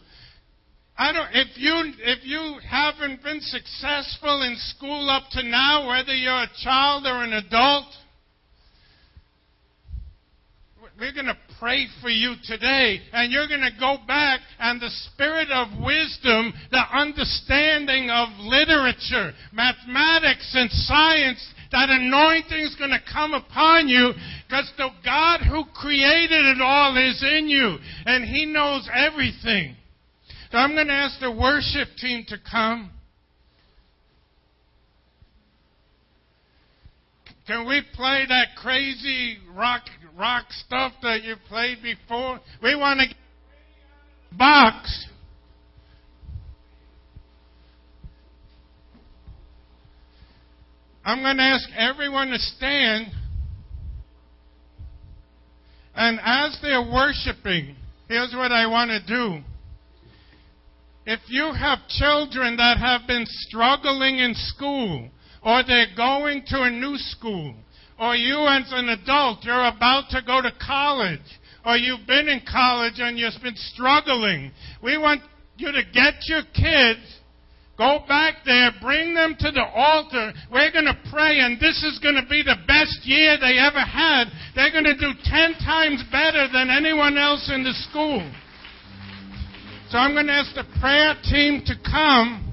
I 0.98 1.12
don't, 1.12 1.28
if 1.32 1.56
you, 1.56 1.94
if 2.00 2.18
you 2.24 2.58
haven't 2.68 3.22
been 3.22 3.40
successful 3.40 4.42
in 4.42 4.54
school 4.58 5.08
up 5.08 5.30
to 5.30 5.42
now, 5.42 5.88
whether 5.88 6.14
you're 6.14 6.42
a 6.42 6.50
child 6.62 7.06
or 7.06 7.24
an 7.24 7.32
adult, 7.32 7.86
we're 11.00 11.14
going 11.14 11.26
to 11.26 11.38
pray 11.60 11.86
for 12.00 12.08
you 12.08 12.34
today. 12.44 13.00
And 13.12 13.30
you're 13.30 13.46
going 13.46 13.60
to 13.60 13.78
go 13.78 13.98
back 14.08 14.40
and 14.58 14.80
the 14.80 14.90
spirit 15.12 15.48
of 15.52 15.68
wisdom, 15.78 16.52
the 16.72 16.82
understanding 16.92 18.10
of 18.10 18.28
literature, 18.40 19.32
mathematics, 19.52 20.50
and 20.54 20.70
science, 20.70 21.46
that 21.70 21.90
anointing 21.90 22.58
is 22.58 22.74
going 22.76 22.90
to 22.90 23.12
come 23.12 23.34
upon 23.34 23.88
you 23.88 24.12
because 24.48 24.72
the 24.76 24.88
God 25.04 25.40
who 25.40 25.64
created 25.74 26.56
it 26.56 26.60
all 26.60 26.96
is 26.96 27.22
in 27.22 27.46
you 27.46 27.76
and 28.06 28.24
He 28.24 28.46
knows 28.46 28.88
everything. 28.92 29.76
So 30.50 30.58
I'm 30.58 30.74
going 30.74 30.88
to 30.88 30.92
ask 30.92 31.20
the 31.20 31.30
worship 31.30 31.88
team 31.98 32.24
to 32.28 32.36
come. 32.50 32.90
Can 37.50 37.66
we 37.66 37.82
play 37.96 38.26
that 38.28 38.54
crazy 38.56 39.38
rock 39.56 39.82
rock 40.16 40.44
stuff 40.50 40.92
that 41.02 41.24
you 41.24 41.34
played 41.48 41.78
before. 41.82 42.38
We 42.62 42.76
want 42.76 43.00
to 43.00 43.08
get 43.08 43.16
box. 44.38 45.06
I'm 51.04 51.22
going 51.22 51.38
to 51.38 51.42
ask 51.42 51.68
everyone 51.76 52.28
to 52.28 52.38
stand. 52.38 53.06
And 55.94 56.20
as 56.22 56.58
they're 56.62 56.82
worshiping, 56.82 57.74
here's 58.08 58.32
what 58.34 58.52
I 58.52 58.66
want 58.66 58.90
to 58.90 59.06
do. 59.06 59.42
If 61.06 61.20
you 61.28 61.52
have 61.58 61.78
children 61.88 62.58
that 62.58 62.76
have 62.78 63.08
been 63.08 63.24
struggling 63.26 64.18
in 64.18 64.34
school, 64.36 65.08
or 65.42 65.62
they're 65.66 65.94
going 65.96 66.42
to 66.48 66.62
a 66.62 66.70
new 66.70 66.96
school, 66.96 67.54
or 67.98 68.16
you 68.16 68.46
as 68.46 68.70
an 68.72 68.88
adult, 68.88 69.44
you're 69.44 69.68
about 69.68 70.10
to 70.10 70.22
go 70.26 70.40
to 70.42 70.52
college, 70.64 71.20
or 71.64 71.76
you've 71.76 72.06
been 72.06 72.28
in 72.28 72.40
college 72.50 72.94
and 72.96 73.18
you've 73.18 73.42
been 73.42 73.56
struggling. 73.56 74.50
We 74.82 74.96
want 74.98 75.22
you 75.56 75.72
to 75.72 75.82
get 75.92 76.14
your 76.26 76.42
kids, 76.54 77.00
go 77.76 78.00
back 78.08 78.36
there, 78.44 78.70
bring 78.80 79.14
them 79.14 79.36
to 79.38 79.50
the 79.50 79.64
altar. 79.64 80.32
We're 80.50 80.72
going 80.72 80.86
to 80.86 80.98
pray, 81.10 81.40
and 81.40 81.60
this 81.60 81.82
is 81.84 81.98
going 82.02 82.16
to 82.16 82.26
be 82.28 82.42
the 82.42 82.56
best 82.66 83.00
year 83.04 83.36
they 83.40 83.58
ever 83.58 83.80
had. 83.80 84.24
They're 84.54 84.72
going 84.72 84.84
to 84.84 84.96
do 84.96 85.12
10 85.24 85.54
times 85.64 86.04
better 86.10 86.48
than 86.52 86.70
anyone 86.70 87.18
else 87.18 87.50
in 87.52 87.62
the 87.62 87.72
school. 87.90 88.20
So 89.90 89.98
I'm 89.98 90.12
going 90.12 90.26
to 90.26 90.32
ask 90.32 90.54
the 90.54 90.64
prayer 90.80 91.14
team 91.24 91.62
to 91.66 91.74
come. 91.84 92.49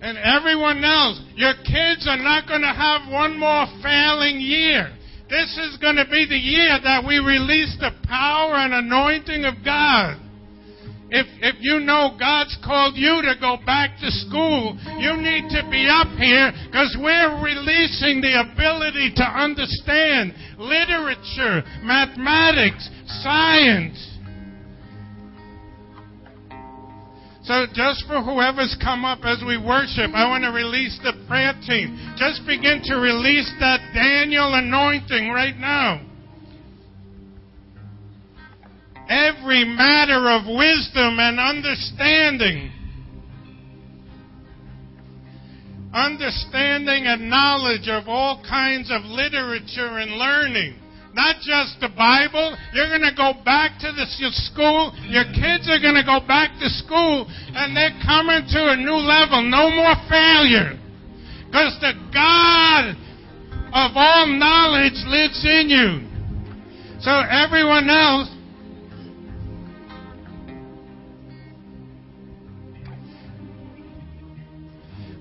And 0.00 0.18
everyone 0.18 0.84
else. 0.84 1.20
Your 1.34 1.54
kids 1.64 2.06
are 2.08 2.20
not 2.20 2.46
going 2.46 2.62
to 2.62 2.74
have 2.74 3.10
one 3.10 3.38
more 3.38 3.66
failing 3.82 4.40
year. 4.40 4.92
This 5.28 5.58
is 5.58 5.78
going 5.78 5.96
to 5.96 6.04
be 6.04 6.26
the 6.28 6.38
year 6.38 6.78
that 6.82 7.04
we 7.04 7.18
release 7.18 7.76
the 7.80 7.90
power 8.06 8.54
and 8.54 8.74
anointing 8.74 9.44
of 9.44 9.54
God. 9.64 10.22
If, 11.08 11.26
if 11.38 11.56
you 11.60 11.78
know 11.80 12.16
God's 12.18 12.56
called 12.64 12.94
you 12.96 13.22
to 13.22 13.34
go 13.38 13.58
back 13.64 13.98
to 14.00 14.10
school, 14.10 14.74
you 14.98 15.14
need 15.16 15.46
to 15.54 15.62
be 15.70 15.86
up 15.86 16.10
here 16.18 16.50
because 16.66 16.98
we're 16.98 17.42
releasing 17.42 18.20
the 18.20 18.42
ability 18.42 19.14
to 19.14 19.22
understand 19.22 20.34
literature, 20.58 21.62
mathematics, 21.82 22.90
science. 23.22 24.15
So 27.46 27.64
just 27.72 28.04
for 28.08 28.20
whoever's 28.22 28.76
come 28.82 29.04
up 29.04 29.20
as 29.22 29.40
we 29.46 29.56
worship, 29.56 30.10
I 30.14 30.28
want 30.28 30.42
to 30.42 30.50
release 30.50 30.98
the 31.04 31.12
prayer 31.28 31.54
team. 31.64 32.14
Just 32.18 32.44
begin 32.44 32.82
to 32.86 32.96
release 32.96 33.48
that 33.60 33.78
Daniel 33.94 34.52
anointing 34.52 35.30
right 35.30 35.56
now. 35.56 36.02
Every 39.08 39.64
matter 39.64 40.28
of 40.28 40.42
wisdom 40.46 41.20
and 41.20 41.38
understanding. 41.38 42.72
Understanding 45.94 47.06
and 47.06 47.30
knowledge 47.30 47.88
of 47.88 48.08
all 48.08 48.42
kinds 48.42 48.90
of 48.90 49.02
literature 49.04 49.98
and 49.98 50.10
learning 50.18 50.80
not 51.16 51.40
just 51.40 51.80
the 51.80 51.88
Bible. 51.96 52.52
You're 52.76 52.92
going 52.92 53.08
to 53.08 53.16
go 53.16 53.32
back 53.42 53.80
to 53.80 53.88
the, 53.88 54.04
school. 54.52 54.92
Your 55.08 55.24
kids 55.32 55.64
are 55.64 55.80
going 55.80 55.96
to 55.96 56.04
go 56.04 56.20
back 56.20 56.52
to 56.60 56.68
school, 56.68 57.24
and 57.56 57.72
they're 57.72 57.96
coming 58.04 58.44
to 58.52 58.60
a 58.68 58.76
new 58.76 59.00
level. 59.00 59.40
No 59.40 59.72
more 59.72 59.96
failure. 60.12 60.76
Because 61.48 61.72
the 61.80 61.96
God 62.12 62.92
of 63.72 63.96
all 63.96 64.28
knowledge 64.28 65.00
lives 65.08 65.40
in 65.40 65.72
you. 65.72 66.04
So 67.00 67.10
everyone 67.10 67.88
else 67.88 68.30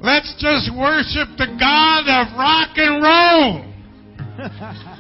Let's 0.01 0.35
just 0.37 0.69
worship 0.77 1.29
the 1.35 1.47
God 1.59 2.05
of 2.05 2.37
rock 2.37 2.77
and 2.77 3.01
roll. 3.01 3.65